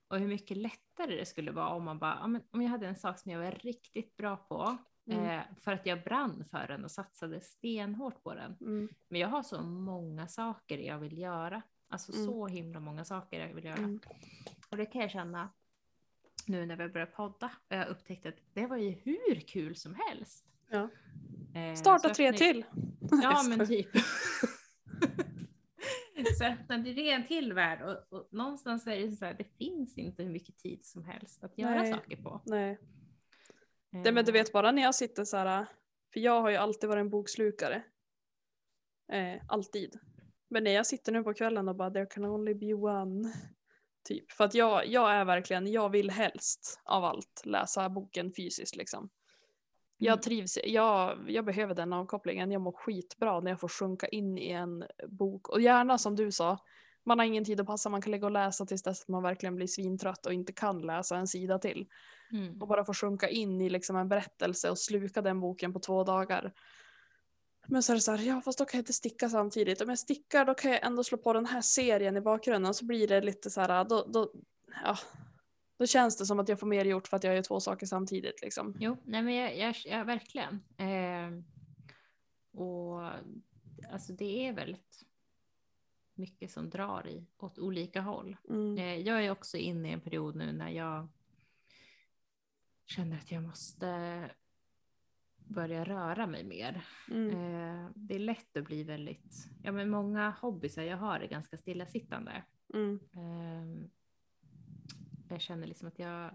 [0.08, 2.20] och hur mycket lättare det skulle vara om man bara,
[2.52, 4.78] om jag hade en sak som jag var riktigt bra på,
[5.08, 5.26] Mm.
[5.26, 8.58] eh, för att jag brann för den och satsade stenhårt på den.
[8.62, 11.62] Mm, Men jag har så många saker jag vill göra.
[11.90, 12.26] Alltså Mm.
[12.26, 13.78] så himla många saker jag vill göra.
[13.78, 14.00] mm,
[14.70, 15.50] Och det kan jag känna
[16.48, 17.52] nu när vi börjar podda.
[17.70, 20.46] Och jag upptäckte att det var ju hur kul som helst.
[20.70, 20.90] Ja.
[21.60, 22.66] Eh, Starta tre till!
[23.24, 23.90] Ja men typ.
[26.42, 29.98] Så öppnade det en till värld och, och någonstans är det så här, det finns
[29.98, 31.94] inte hur mycket tid som helst att göra Nej.
[31.94, 32.42] saker på.
[32.46, 32.80] Nej.
[33.92, 35.66] Det, men du Eh, vet bara när jag sitter så här,
[36.14, 37.84] för jag har ju alltid varit en bokslukare.
[39.12, 40.00] Eh, alltid.
[40.50, 43.34] Men när jag sitter nu på kvällen och bara there can only be one.
[44.04, 44.32] Typ.
[44.32, 49.10] För att jag, jag är verkligen, jag vill helst av allt läsa boken fysiskt liksom.
[50.04, 50.22] Jag Mm.
[50.22, 52.52] trivs, jag, jag behöver den avkopplingen.
[52.52, 55.50] Jag mår skitbra när jag får sjunka in i en bok.
[55.50, 56.58] Och gärna som du sa,
[57.04, 59.24] man har ingen tid att passa, man kan lägga och läsa tills dess att man
[59.24, 61.88] verkligen blir svintrött och inte kan läsa en sida till
[62.32, 62.62] Mm.
[62.62, 66.04] och bara få sjunka in i liksom en berättelse och sluka den boken på två
[66.04, 66.54] dagar.
[67.68, 69.82] Men så är det så här, ja fast då kan jag inte sticka samtidigt.
[69.82, 72.86] Om jag stickar då kan jag ändå slå på den här serien i bakgrunden så
[72.86, 74.32] blir det lite så här, då, då,
[74.84, 74.98] ja,
[75.82, 77.86] då känns det som att jag får mer gjort för att jag gör två saker
[77.86, 78.76] samtidigt liksom.
[78.80, 80.64] Jo, nej men jag, jag, jag verkligen.
[80.78, 81.44] Eh,
[82.62, 83.02] och
[83.92, 85.04] alltså det är väldigt
[86.14, 88.38] mycket som drar i åt olika håll.
[88.50, 88.78] Mm.
[88.78, 91.08] Eh, jag är också inne i en period nu när jag
[92.86, 94.30] känner att jag måste
[95.38, 96.86] börja röra mig mer.
[97.12, 97.30] Mm.
[97.30, 101.58] Eh, det är lätt att bli väldigt, ja men många hobbysar jag har är ganska
[101.58, 102.44] stillasittande.
[102.74, 103.00] Mm.
[103.14, 103.88] Eh,
[105.32, 106.32] jag känner liksom att jag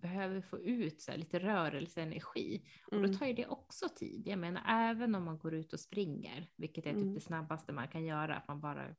[0.00, 2.62] behöver få ut så här, lite rörelseenergi.
[2.86, 3.12] Och Mm.
[3.12, 4.26] då tar ju det också tid.
[4.26, 7.14] Jag menar även om man går ut och springer, vilket är typ Mm.
[7.14, 8.94] det snabbaste man kan göra, att man bara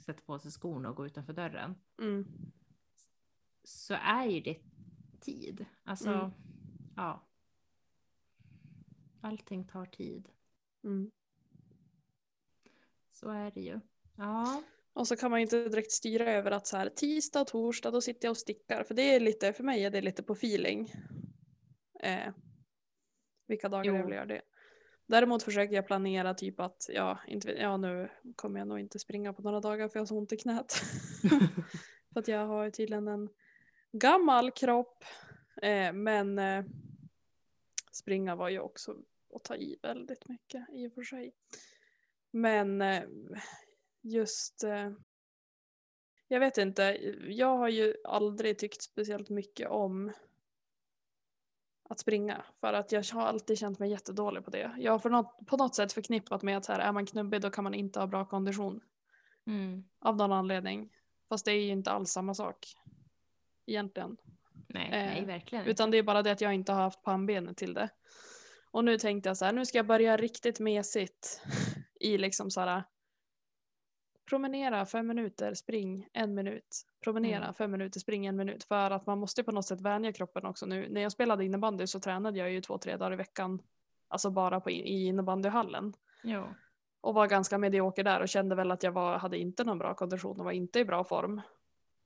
[0.00, 1.74] sätter på sig skorna och går utanför dörren.
[1.98, 2.26] Mm.
[3.64, 4.60] Så är ju det
[5.20, 5.66] tid.
[5.84, 6.30] Alltså, Mm.
[6.96, 7.26] ja.
[9.20, 10.28] Allting tar tid.
[10.84, 11.10] Mm.
[13.12, 13.80] Så är det ju.
[14.16, 14.62] Ja.
[14.96, 17.90] Och så kan man ju inte direkt styra över att så här tisdag och torsdag
[17.90, 18.84] då sitter jag och stickar.
[18.84, 20.92] För det är lite, för mig är det lite på feeling.
[22.02, 22.32] Eh,
[23.46, 23.96] vilka dagar Jo.
[23.96, 24.42] jag vill göra det.
[25.06, 29.32] Däremot försöker jag planera typ att, ja, inte, ja nu kommer jag nog inte springa
[29.32, 30.72] på några dagar för jag har så ont i knät.
[32.12, 33.28] för att jag har ju tydligen en
[33.92, 35.04] gammal kropp.
[35.62, 36.64] Eh, men eh,
[37.92, 38.96] springa var ju också
[39.34, 41.34] att ta i väldigt mycket i och för sig.
[42.30, 43.02] Men eh,
[44.06, 44.90] just, eh,
[46.28, 46.82] jag vet inte,
[47.28, 50.12] jag har ju aldrig tyckt speciellt mycket om
[51.88, 52.44] att springa.
[52.60, 54.74] För att jag har alltid känt mig jättedålig på det.
[54.78, 57.40] Jag har för något, på något sätt förknippat med att så här, är man knubbig
[57.40, 58.80] då kan man inte ha bra kondition.
[59.46, 59.84] Mm.
[59.98, 60.92] Av någon anledning.
[61.28, 62.66] Fast det är ju inte alls samma sak.
[63.66, 64.16] Egentligen.
[64.68, 65.66] Nej, Eh, nej, verkligen.
[65.66, 67.88] Utan det är bara det att jag inte har haft pannbenet till det.
[68.70, 71.42] Och nu tänkte jag så här, nu ska jag börja riktigt mesigt
[72.00, 72.82] i liksom så här
[74.28, 76.86] promenera fem minuter, spring en minut.
[77.04, 77.54] Promenera Mm.
[77.54, 78.64] fem minuter, spring en minut.
[78.64, 80.88] För att man måste på något sätt vänja kroppen också nu.
[80.90, 83.62] När jag spelade innebandy så tränade jag ju två, tre dagar i veckan.
[84.08, 85.92] Alltså bara på, i innebandyhallen.
[86.22, 86.44] Jo.
[87.00, 89.94] Och var ganska medioker där och kände väl att jag var, hade inte någon bra
[89.94, 91.40] kondition och var inte i bra form.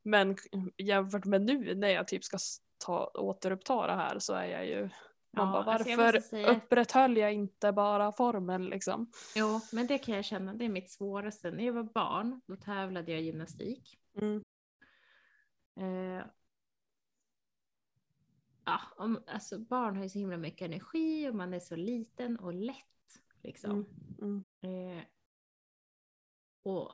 [0.03, 0.37] Men
[0.77, 2.39] jämfört med nu när jag typ ska
[2.87, 4.89] ta, återuppta det här så är jag ju
[5.33, 9.11] man Ja, bara, alltså jag varför måste säga- upprätthöll jag inte bara formen liksom?
[9.37, 11.51] Jo, men det kan jag känna, det är mitt svåraste.
[11.51, 13.99] När jag var barn, då tävlade jag i gymnastik.
[14.14, 14.43] Mm.
[15.81, 16.24] Eh,
[18.64, 22.37] ja, om, alltså barn har ju så himla mycket energi och man är så liten
[22.39, 22.76] och lätt.
[23.43, 23.70] Liksom.
[23.70, 24.45] Mm.
[24.62, 24.99] Mm.
[24.99, 25.05] Eh,
[26.62, 26.93] och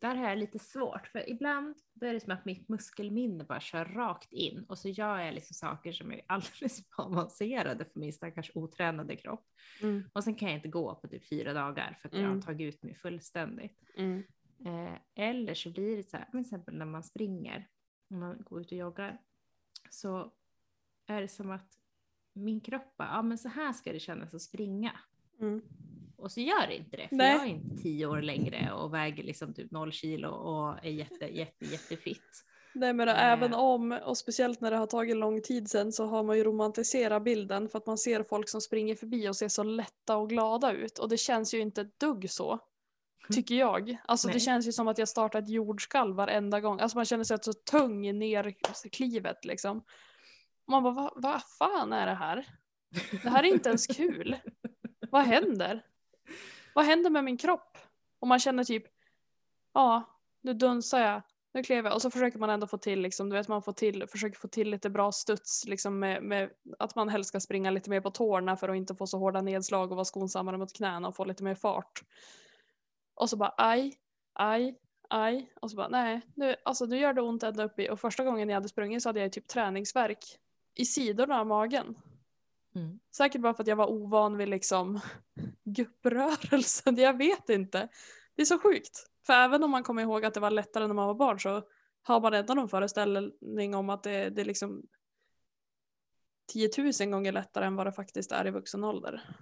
[0.00, 3.60] där har jag lite svårt, för ibland då är det som att mitt muskelminne bara
[3.60, 8.00] kör rakt in och så gör jag liksom saker som är alldeles för avancerade för
[8.00, 9.46] min stackars otränade kropp.
[9.82, 10.04] Mm.
[10.12, 12.42] Och sen kan jag inte gå på typ fyra dagar för att jag har Mm.
[12.42, 13.80] tagit ut mig fullständigt.
[13.96, 14.22] Mm.
[14.66, 17.68] Eh, eller så blir det så här, till exempel när man springer,
[18.08, 19.18] när man går ut och joggar,
[19.90, 20.32] så
[21.06, 21.72] är det som att
[22.32, 24.92] min kropp bara, ja men så här ska det kännas att springa.
[26.20, 26.24] Mm.
[26.24, 27.32] Och så gör det inte det, för Nej.
[27.32, 31.24] jag är inte tio år längre och väger liksom typ noll kilo och är jätte,
[31.24, 32.44] jätte, jättefitt.
[32.74, 33.24] Nej men Eh.
[33.24, 36.44] även om, och speciellt när det har tagit lång tid sen så har man ju
[36.44, 40.28] romantiserat bilden för att man ser folk som springer förbi och ser så lätta och
[40.28, 42.58] glada ut och det känns ju inte ett dugg så.
[43.32, 43.96] Tycker jag.
[44.04, 44.40] Alltså det Nej.
[44.40, 46.80] känns ju som att jag startar ett jordskalv varenda gång.
[46.80, 49.78] Alltså man känner sig så tung i nerklivet liksom.
[49.78, 52.46] Och man bara, vad vad fan är det här?
[53.22, 54.36] Det här är inte ens kul.
[55.10, 55.82] Vad händer?
[56.74, 57.78] Vad händer med min kropp?
[58.20, 58.84] Och man känner typ,
[59.74, 60.02] ja,
[60.42, 61.22] nu dunsar jag,
[61.54, 61.94] nu klev jag.
[61.94, 64.48] Och så försöker man ändå få till, liksom, du vet, man får till, försöker få
[64.48, 68.10] till lite bra studs, liksom med, med att man helst ska springa lite mer på
[68.10, 71.24] tårna för att inte få så hårda nedslag och vara skonsammare mot knäna och få
[71.24, 72.02] lite mer fart.
[73.14, 73.94] Och så bara aj,
[74.32, 74.78] aj,
[75.08, 75.52] aj.
[75.60, 77.90] Och så bara nej, nu, alltså, nu gör det ont ända upp i.
[77.90, 80.24] Och första gången jag hade sprungit så hade jag typ träningsverk
[80.74, 81.96] i sidorna av magen.
[82.74, 83.00] Mm.
[83.16, 85.00] Säkert bara för att jag var ovan vid liksom
[85.64, 86.96] gupprörelsen.
[86.96, 87.88] Jag vet inte.
[88.34, 89.10] Det är så sjukt.
[89.26, 91.62] För även om man kommer ihåg att det var lättare när man var barn så
[92.02, 94.82] har man ändå någon föreställning om att det, det är liksom
[96.52, 99.36] 10 000 gånger lättare än vad det faktiskt är i vuxen ålder.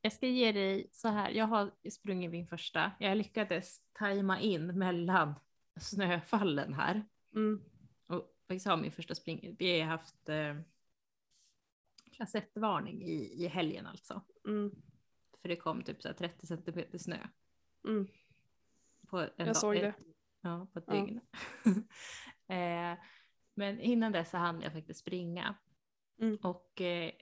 [0.00, 4.78] Jag ska ge dig så här, jag har sprungit min första, jag lyckades tajma in
[4.78, 5.34] mellan
[5.80, 7.04] snöfallen här.
[7.34, 7.62] Mm.
[8.08, 10.54] Och faktiskt har min första spring, vi har haft eh,
[12.16, 14.22] klass 1-varning i, i helgen alltså.
[14.48, 14.70] Mm.
[15.42, 17.18] För det kom typ så här 30 centimeter snö.
[17.88, 18.08] Mm.
[19.08, 19.94] På en Jag dag- såg det.
[20.40, 20.94] Ja, på ett Ja.
[20.94, 21.20] dygn.
[22.48, 22.98] eh,
[23.54, 25.54] men innan dess så hann jag faktiskt springa.
[26.20, 26.36] Mm.
[26.42, 27.12] Och eh,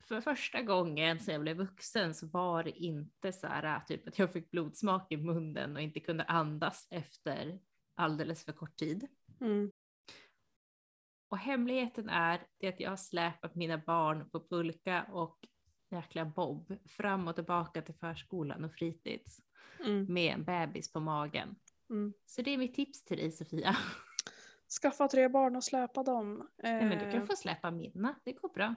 [0.00, 4.18] för första gången sedan jag blev vuxen så var det inte så här typ att
[4.18, 7.60] jag fick blodsmak i munnen och inte kunde andas efter
[7.94, 9.08] alldeles för kort tid.
[9.40, 9.72] Mm.
[11.28, 15.38] Och hemligheten är det att jag har släpat mina barn på pulka och
[15.90, 19.40] jäkla bob fram och tillbaka till förskolan och fritids
[19.80, 20.12] Mm.
[20.14, 21.56] med en bebis på magen.
[21.90, 22.12] Mm.
[22.26, 23.76] Så det är mitt tips till dig Sofia.
[24.82, 26.50] Skaffa tre barn och släpa dem.
[26.62, 28.74] Nej, men du Eh, kan få släppa mina, det går bra.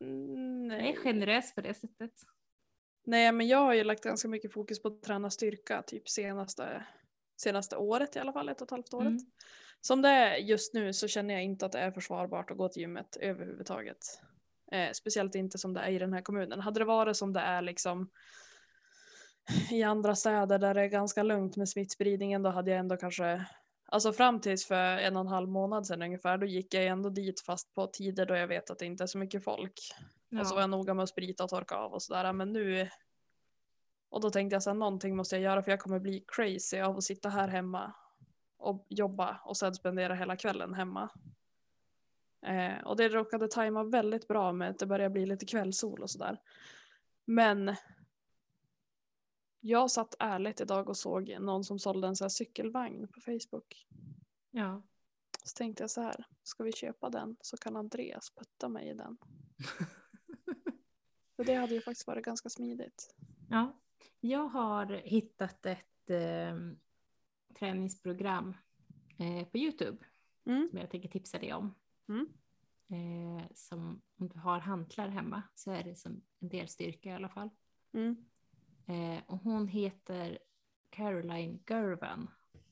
[0.00, 0.96] mm, Jag är nej.
[0.96, 2.12] generös på det sättet.
[3.04, 6.86] Nej men jag har ju lagt ganska mycket fokus på att träna styrka typ senaste,
[7.42, 9.06] senaste året i alla fall, ett och ett halvt året.
[9.06, 9.26] Mm.
[9.80, 12.68] Som det är just nu så känner jag inte att det är försvarbart att gå
[12.68, 13.98] till gymmet överhuvudtaget.
[14.72, 16.60] Eh, speciellt inte som det är i den här kommunen.
[16.60, 18.10] Hade det varit som det är liksom
[19.70, 23.46] i andra städer där det är ganska lugnt med smittspridningen då hade jag ändå kanske
[23.92, 27.08] Alltså fram tills för en och en halv månad sedan ungefär då gick jag ändå
[27.08, 29.80] dit fast på tider då jag vet att det inte är så mycket folk.
[30.28, 30.40] Ja.
[30.40, 32.32] Och så var jag noga med att sprita och torka av och sådär.
[32.32, 32.88] Men nu,
[34.12, 36.96] Och då tänkte jag att någonting måste jag göra för jag kommer bli crazy av
[36.96, 37.94] att sitta här hemma
[38.56, 41.10] och jobba och sen spendera hela kvällen hemma.
[42.46, 46.10] Eh, och det råkade tajma väldigt bra med att det började bli lite kvällssol och
[46.10, 46.40] sådär.
[47.24, 47.76] Men
[49.60, 53.86] jag satt ärligt idag och såg någon som sålde en här cykelvagn på Facebook.
[54.50, 54.82] Ja.
[55.44, 58.94] Så tänkte jag så här, ska vi köpa den så kan Andreas putta mig i
[58.94, 59.16] den.
[61.36, 63.14] För det hade ju faktiskt varit ganska smidigt.
[63.50, 63.78] ja.
[64.24, 66.56] Jag har hittat ett eh,
[67.58, 68.56] träningsprogram
[69.18, 69.98] eh, på Youtube
[70.44, 70.68] Mm.
[70.70, 71.74] som jag tänker tipsa dig om.
[72.08, 72.28] Mm.
[72.88, 77.12] Eh, som om du har hantlar hemma så är det som en del styrka i
[77.12, 77.50] alla fall.
[77.92, 78.24] Mm.
[78.86, 80.38] Eh, och hon heter
[80.90, 82.30] Caroline Gervan.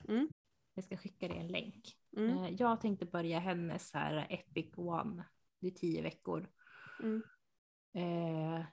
[0.08, 0.28] Mm.
[0.74, 1.96] Jag ska skicka dig en länk.
[2.16, 2.38] Mm.
[2.38, 5.24] Eh, jag tänkte börja hennes här Epic One.
[5.58, 6.48] Det är tio veckor.
[7.02, 7.22] Mm.
[7.92, 8.64] Eh,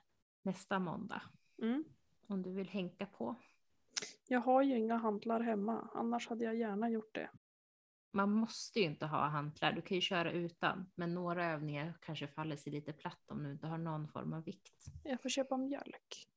[0.42, 1.22] nästa måndag.
[2.28, 3.36] Om du vill hänka på.
[4.28, 7.30] Jag har ju inga hantlar hemma, annars hade jag gärna gjort det.
[8.10, 9.72] Man måste ju inte ha hantlar.
[9.72, 10.90] Du kan ju köra utan.
[10.94, 14.44] Men några övningar kanske faller sig lite platt om du inte har någon form av
[14.44, 14.86] vikt.
[15.04, 16.28] Jag får köpa mjölk.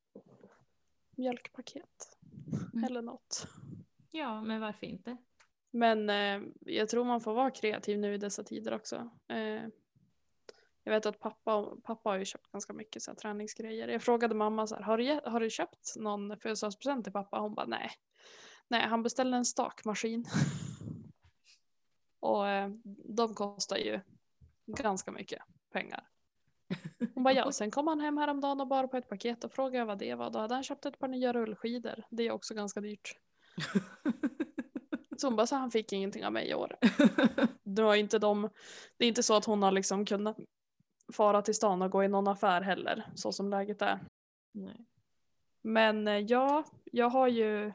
[1.15, 2.17] Mjölkpaket.
[2.73, 2.83] Mm.
[2.83, 3.47] Eller något.
[4.11, 5.17] Ja, men varför inte?
[5.71, 9.09] Men eh, jag tror man får vara kreativ nu i dessa tider också.
[9.27, 9.63] Eh,
[10.83, 13.87] jag vet att pappa, pappa har ju köpt ganska mycket så här, träningsgrejer.
[13.87, 17.39] Jag frågade mamma så här, har du, har du köpt någon födelsedagspresent till pappa?
[17.39, 17.91] Hon bara nej.
[18.67, 20.25] Nej, han beställde en stakmaskin.
[22.19, 22.69] Och eh,
[23.15, 23.99] de kostar ju
[24.65, 25.41] ganska mycket
[25.73, 26.07] pengar.
[27.13, 29.85] Hon bara ja, sen kom han hem häromdagen och bar på ett paket och frågade
[29.85, 30.29] vad det var.
[30.29, 32.03] Då hade han köpt ett par nya rullskidor.
[32.09, 33.17] Det är också ganska dyrt.
[35.17, 36.75] Så hon bara så han fick ingenting av mig i år.
[37.63, 38.49] Det var inte de,
[38.97, 40.37] det är inte så att hon har liksom kunnat
[41.11, 43.99] fara till stan och gå i någon affär heller, så som läget är.
[44.51, 44.85] Nej.
[45.61, 47.73] Men eh, ja, jag har ju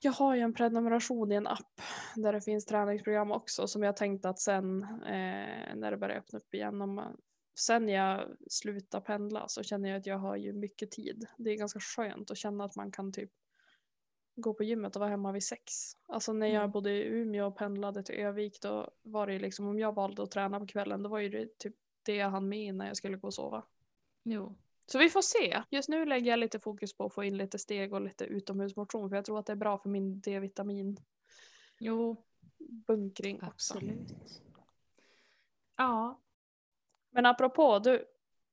[0.00, 1.80] jag har ju en prenumeration i en app
[2.16, 6.38] där det finns träningsprogram också som jag tänkt att sen eh, när det börjar öppna
[6.38, 7.16] upp igen, om man,
[7.58, 11.26] sen jag slutar pendla så känner jag att jag har ju mycket tid.
[11.36, 13.30] Det är ganska skönt att känna att man kan typ
[14.36, 15.72] gå på gymmet och vara hemma vid sex.
[16.06, 16.70] Alltså när jag Mm.
[16.70, 20.22] bodde i Umeå och pendlade till Övik då var det ju liksom om jag valde
[20.22, 21.74] att träna på kvällen då var ju det typ
[22.12, 23.64] det jag hann med innan jag skulle gå och sova.
[24.22, 24.54] Jo.
[24.86, 25.62] Så vi får se.
[25.70, 29.08] Just nu lägger jag lite fokus på att få in lite steg och lite utomhusmotion
[29.08, 30.96] för jag tror att det är bra för min D-vitamin
[31.78, 32.24] Jo,
[32.58, 33.46] bunkring också.
[33.74, 34.12] absolut.
[35.76, 36.20] Ja,
[37.10, 38.04] Men apropå, du,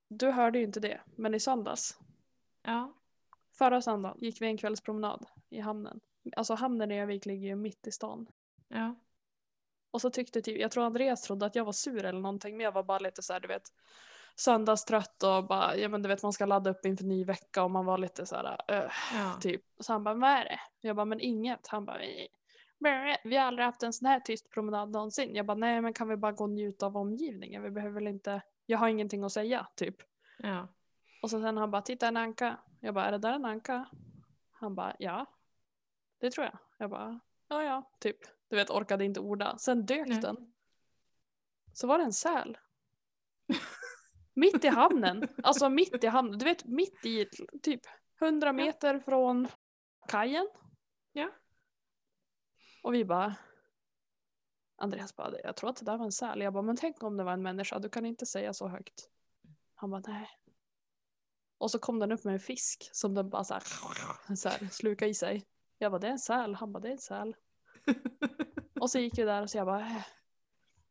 [0.08, 2.00] du hörde ju inte det, men i söndags,
[2.62, 2.94] ja.
[3.52, 6.00] förra söndagen, gick vi en kvällspromenad i hamnen.
[6.36, 8.28] Alltså hamnen i Övik ligger ju mitt i stan.
[8.68, 8.96] Ja.
[9.96, 12.64] Och så tyckte typ, jag tror Andreas trodde att jag var sur eller någonting, men
[12.64, 13.64] jag var bara lite så här, du vet,
[14.36, 17.72] söndagstrött och bara, ja men du vet man ska ladda upp inför ny vecka och
[17.72, 19.34] man var lite så här, öh, ja.
[19.42, 19.62] typ.
[19.80, 20.60] Så han bara, vad är det?
[20.82, 21.68] Jag bara, men inget.
[21.68, 25.36] Han bara, "Vi- vi har aldrig haft en sån här tyst promenad någonsin.
[25.36, 27.64] Jag bara, nej men kan vi bara gå och njuta av omgivningen?
[27.64, 29.96] Vi behöver väl inte, jag har ingenting att säga, typ.
[30.38, 30.68] ja.
[31.22, 32.58] Och så sen han bara, titta en anka.
[32.80, 33.86] Jag bara, är det där en anka?
[34.52, 35.26] Han bara, ja.
[36.20, 36.58] Det tror jag.
[36.78, 38.18] Jag bara, ja ja, typ.
[38.48, 39.58] Du vet, orkade inte orda.
[39.58, 40.22] Sen dök Nej.
[40.22, 40.54] den.
[41.74, 42.58] Så var det en säl.
[44.34, 45.28] mitt i hamnen.
[45.44, 46.40] Alltså mitt i hamnen.
[46.40, 47.30] Du vet, mitt i
[47.62, 47.82] typ
[48.22, 49.48] 100 meter från
[50.08, 50.50] kajen.
[51.12, 51.30] Ja.
[52.84, 53.36] Och vi bara,
[54.76, 56.42] Andreas bara, jag tror att det där var en säl.
[56.42, 57.80] Jag bara, men tänk om det var en människa.
[57.80, 59.10] Du kan inte säga så högt.
[59.76, 60.30] Han bara, nej.
[61.58, 63.64] Och så kom den upp med en fisk som den bara så här,
[64.36, 65.46] så här slukade i sig.
[65.78, 66.56] Jag bara, det är en säl.
[66.56, 67.36] Han bara, det är en säl.
[68.80, 70.06] Och så gick vi där och så jag bara, äh.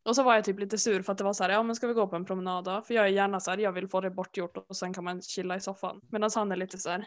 [0.04, 1.76] Och så var jag typ lite sur för att det var så här, ja men
[1.76, 2.82] ska vi gå på en promenad då?
[2.82, 5.22] För jag är gärna så här, jag vill få det bortgjort och sen kan man
[5.22, 6.00] chilla i soffan.
[6.12, 7.06] Medan han är lite så här,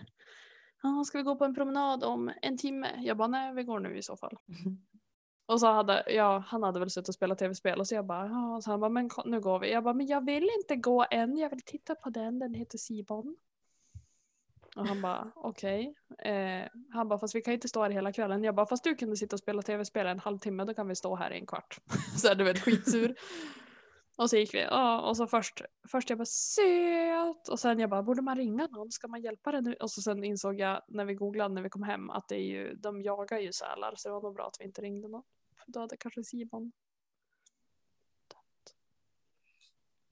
[0.83, 2.87] ja ska vi gå på en promenad om en timme?
[2.97, 4.37] Jag bara, nej vi går nu i så fall.
[5.49, 8.27] Och så hade, ja, han hade väl suttit och spelat tv-spel och så jag bara,
[8.27, 9.71] ja, så han bara, men nu går vi.
[9.71, 12.77] Jag bara, men jag vill inte gå än, jag vill titta på den, den heter
[12.77, 13.35] Sibon.
[14.77, 15.95] Och han bara, okej.
[16.19, 18.43] Eh, han bara, fast vi kan inte stå här hela kvällen.
[18.43, 21.15] Jag bara, fast du kunde sitta och spela tv-spel en halvtimme, då kan vi stå
[21.15, 21.77] här i en kvart.
[22.17, 23.15] så här, du vet, skitsur.
[24.17, 25.61] och så gick vi, ja, och så först,
[25.91, 27.47] först jag bara, söt.
[27.47, 28.91] Och sen jag bara, borde man ringa någon?
[28.91, 29.75] Ska man hjälpa den?
[29.79, 32.45] Och så sen insåg jag när vi googlade när vi kom hem att det är
[32.45, 35.23] ju, de jagar ju sälar, så det var nog bra att vi inte ringde någon.
[35.65, 36.71] För Då hade kanske Simon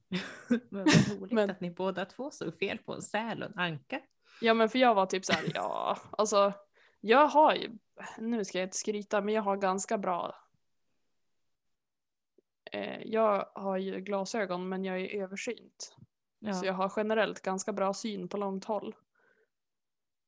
[0.48, 3.58] Men vad roligt Men- att ni båda två såg fel på en säl och en
[3.58, 4.00] anka.
[4.40, 6.52] Ja men för jag var typ så här, ja alltså
[7.00, 7.78] jag har ju,
[8.18, 10.34] nu ska jag inte skryta men jag har ganska bra
[12.72, 15.96] eh, Jag har ju glasögon men jag är översynt.
[16.38, 16.54] Ja.
[16.54, 18.94] Så jag har generellt ganska bra syn på långt håll.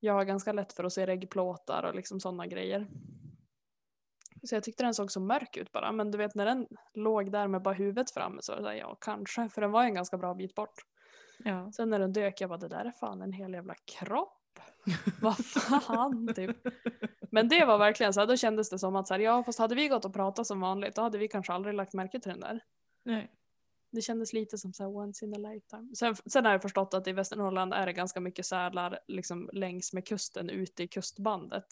[0.00, 2.86] jag har ganska lätt för att se reggplåtar och liksom sådana grejer.
[4.42, 5.92] Så jag tyckte den såg så mörk ut bara.
[5.92, 8.74] Men du vet när den låg där med bara huvudet framme så var det där,
[8.74, 9.48] ja kanske.
[9.48, 10.84] För den var en ganska bra bit bort.
[11.44, 11.72] Ja.
[11.72, 14.60] Sen när den dök jag bara det där är fan en hel jävla kropp.
[15.20, 16.56] Vad fan typ.
[17.30, 19.58] Men det var verkligen så här, då kändes det som att så här, ja fast
[19.58, 22.30] hade vi gått och pratat som vanligt då hade vi kanske aldrig lagt märke till
[22.30, 22.60] den där.
[23.04, 23.32] Nej.
[23.90, 25.94] Det kändes lite som så här once in a lifetime.
[25.96, 29.92] Sen, sen har jag förstått att i Västernorrland är det ganska mycket sälar liksom längs
[29.92, 31.66] med kusten ute i kustbandet.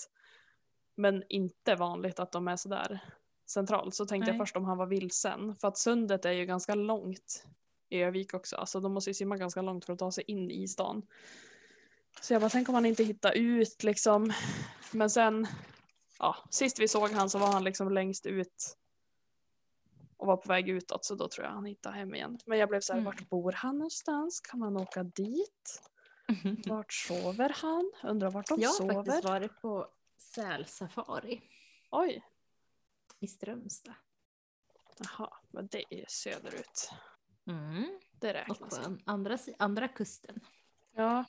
[0.96, 3.00] Men inte vanligt att de är sådär
[3.46, 3.94] centralt.
[3.94, 4.38] Så tänkte Nej.
[4.38, 5.54] jag först om han var vilsen.
[5.56, 7.46] För att sundet är ju ganska långt
[7.90, 8.56] Övik också.
[8.56, 11.06] Alltså de måste ju simma ganska långt för att ta sig in i stan.
[12.20, 14.32] Så jag bara, tänk om han inte hittar ut liksom.
[14.92, 15.46] Men sen,
[16.18, 18.76] ja, sist vi såg han så var han liksom längst ut
[20.16, 22.38] och var på väg utåt så då tror jag han hittade hem igen.
[22.46, 23.04] Men jag blev så här, Mm.
[23.04, 24.40] vart bor han någonstans?
[24.40, 25.82] Kan man åka dit?
[26.66, 27.92] Vart sover han?
[28.04, 28.94] Undrar vart de Jag har sover?
[28.94, 31.42] faktiskt varit på sälsafari
[31.90, 32.22] Oj,
[33.20, 33.94] i Strömstad.
[34.98, 36.90] jaha, men det är söderut.
[37.46, 37.98] Mm.
[38.20, 38.78] Det Och räknas.
[38.78, 40.40] på an- andra, andra kusten.
[40.96, 41.24] Ja.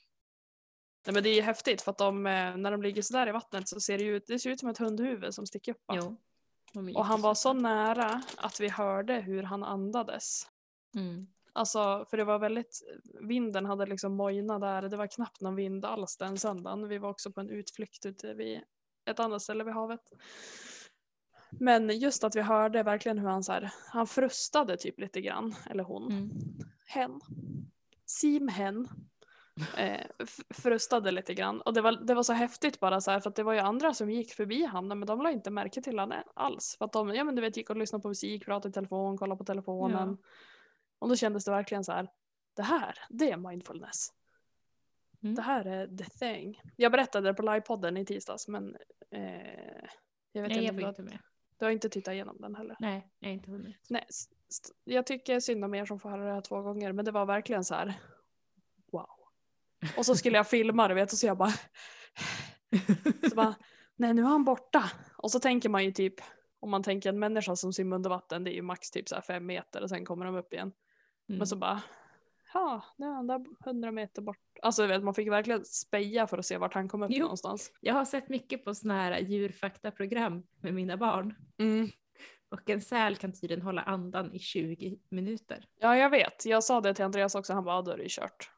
[1.06, 3.32] Nej, men det är ju häftigt för att de, eh, när de ligger sådär i
[3.32, 5.84] vattnet så ser det ju ut, det ser ut som ett hundhuvud som sticker upp.
[5.92, 6.16] Jo.
[6.96, 10.46] Och han var så nära att vi hörde hur han andades.
[10.94, 11.26] Mm.
[11.52, 12.82] Alltså, för det var väldigt,
[13.20, 16.88] vinden hade liksom mojnat där, det var knappt någon vind alls den söndagen.
[16.88, 18.60] Vi var också på en utflykt ute vid
[19.04, 20.12] ett annat ställe vid havet.
[21.50, 25.54] Men just att vi hörde verkligen hur han så här, han frustade typ lite grann,
[25.70, 26.30] eller hon, Mm.
[26.86, 27.20] hen,
[28.06, 28.88] simhen,
[29.76, 31.60] eh, f- frustade lite grann.
[31.60, 33.58] Och det var, det var så häftigt bara så här, för att det var ju
[33.58, 36.74] andra som gick förbi han, men de la inte märke till han alls.
[36.78, 39.18] För att de, ja men du vet, gick och lyssnade på musik, pratade i telefon,
[39.18, 40.08] kollade på telefonen.
[40.98, 42.08] Och då kändes det verkligen så här,
[42.56, 44.08] det här, det är mindfulness.
[45.22, 45.34] Mm.
[45.34, 46.60] Det här är the thing.
[46.76, 48.76] Jag berättade det på livepodden i tisdags, men
[49.10, 49.22] eh,
[50.32, 51.18] jag vet Nej, inte jag om var du, inte med.
[51.58, 52.76] Du har inte tittat igenom den heller.
[52.80, 53.76] Nej, jag har inte hunnit.
[53.88, 54.06] Nej,
[54.84, 57.26] jag tycker synd om er som får höra det här två gånger, men det var
[57.26, 57.94] verkligen så här.
[58.92, 59.08] Wow.
[59.96, 61.52] Och så skulle jag filma det, vet du, så jag bara.
[63.30, 63.54] Så bara,
[63.96, 64.90] nej nu är han borta.
[65.16, 66.14] Och så tänker man ju typ,
[66.60, 69.14] om man tänker en människa som simmar under vatten, det är ju max typ så
[69.14, 70.72] här fem meter och sen kommer de upp igen.
[71.28, 71.38] Mm.
[71.38, 71.82] Men så bara,
[72.54, 74.38] ja, nu är han där hundra meter bort.
[74.62, 77.22] Alltså vet, man fick verkligen speja för att se vart han kom upp Jo.
[77.22, 77.72] någonstans.
[77.80, 81.34] Jag har sett mycket på sådana här djurfaktaprogram med mina barn.
[81.58, 81.88] Mm.
[82.50, 85.64] Och en säl kan tydligen hålla andan i 20 minuter.
[85.80, 86.46] Ja, jag vet.
[86.46, 88.50] Jag sa det till Andreas också, han bara, då är det kört.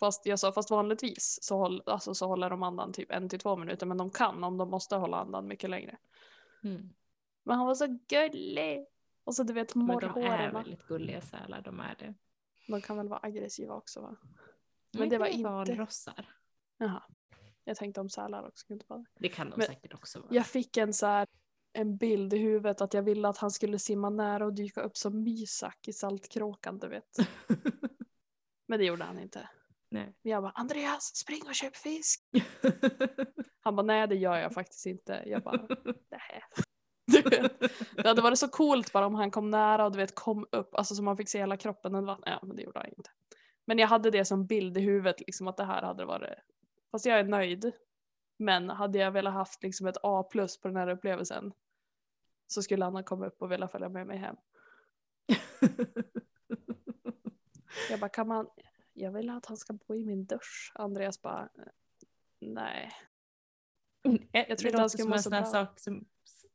[0.00, 3.38] Fast jag sa, fast vanligtvis så, håll, alltså, så håller de andan typ en till
[3.38, 5.96] två minuter, men de kan om de måste hålla andan mycket längre.
[6.64, 6.88] Mm.
[7.44, 8.86] Men han var så gullig!
[9.24, 10.54] Och så du vet Men de är morrhåren.
[10.54, 12.14] väldigt gulliga sälar, de är det.
[12.66, 14.16] De kan väl vara aggressiva också va?
[14.98, 16.34] Men det var inte- valrossar.
[16.78, 17.02] Jaha.
[17.64, 18.66] Jag tänkte om sälar också.
[18.66, 19.04] kunde vara.
[19.18, 20.34] Det kan de Men- säkert också vara.
[20.34, 21.26] Jag fick en så här,
[21.72, 24.96] en bild i huvudet att jag ville att han skulle simma nära och dyka upp
[24.96, 27.16] som mysak i Saltkråkan, du vet.
[28.66, 29.48] Men det gjorde han inte.
[29.90, 30.14] Nej.
[30.22, 32.22] Men jag bara, Andreas, spring och köp fisk!
[33.64, 35.22] Han bara, nej det gör jag faktiskt inte.
[35.26, 35.66] Jag bara,
[36.10, 36.42] nej.
[37.96, 40.74] Det hade varit så coolt bara om han kom nära och du vet kom upp,
[40.74, 42.38] alltså så man fick se hela kroppen under vattnet.
[42.40, 43.10] Ja, men det gjorde han inte.
[43.64, 46.38] Men jag hade det som bild i huvudet, liksom att det här hade varit,
[46.90, 47.72] fast jag är nöjd.
[48.36, 51.52] Men hade jag velat haft liksom ett A plus på den här upplevelsen
[52.46, 54.36] så skulle han ha kommit upp och velat följa med mig hem.
[57.90, 58.48] Jag bara, kan man,
[58.92, 60.72] jag vill att han ska bo i min dusch.
[60.74, 61.48] Andreas bara,
[62.40, 62.92] nej.
[64.32, 65.50] jag tror inte det han låter som må en så sån här bra.
[65.50, 66.04] sak som,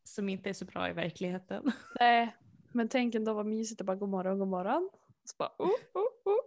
[0.08, 1.72] som inte är så bra i verkligheten.
[1.99, 2.36] Nej,
[2.72, 4.89] men tänk ändå vad mysigt att bara god morgon, god morgon.
[5.24, 6.39] Så bara, oh, oh, oh.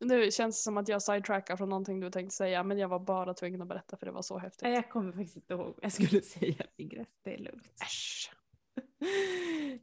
[0.00, 2.98] Nu känns det som att jag sidetrackar från någonting du tänkte säga men jag var
[2.98, 4.62] bara tvungen att berätta för det var så häftigt.
[4.62, 7.06] Nej, Jag kommer faktiskt inte ihåg jag skulle säga Ingrid.
[7.22, 7.72] Det är lugnt.
[7.82, 8.30] Äsch.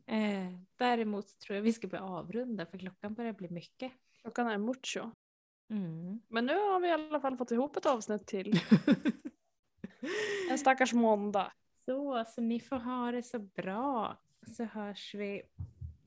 [0.06, 3.92] Eh, däremot tror jag vi ska börja avrunda för klockan börjar bli mycket.
[4.22, 5.12] Klockan är mucho.
[5.70, 6.22] Mm.
[6.28, 8.60] Men nu har vi i alla fall fått ihop ett avsnitt till.
[10.49, 11.52] En stackars måndag.
[11.86, 14.18] så, så ni får ha det så bra.
[14.47, 15.41] Så hörs vi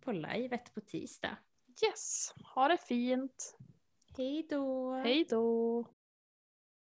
[0.00, 1.36] på livet på tisdag.
[1.84, 3.56] Yes, ha det fint.
[4.16, 4.92] Hej då!
[4.92, 5.84] Hej då.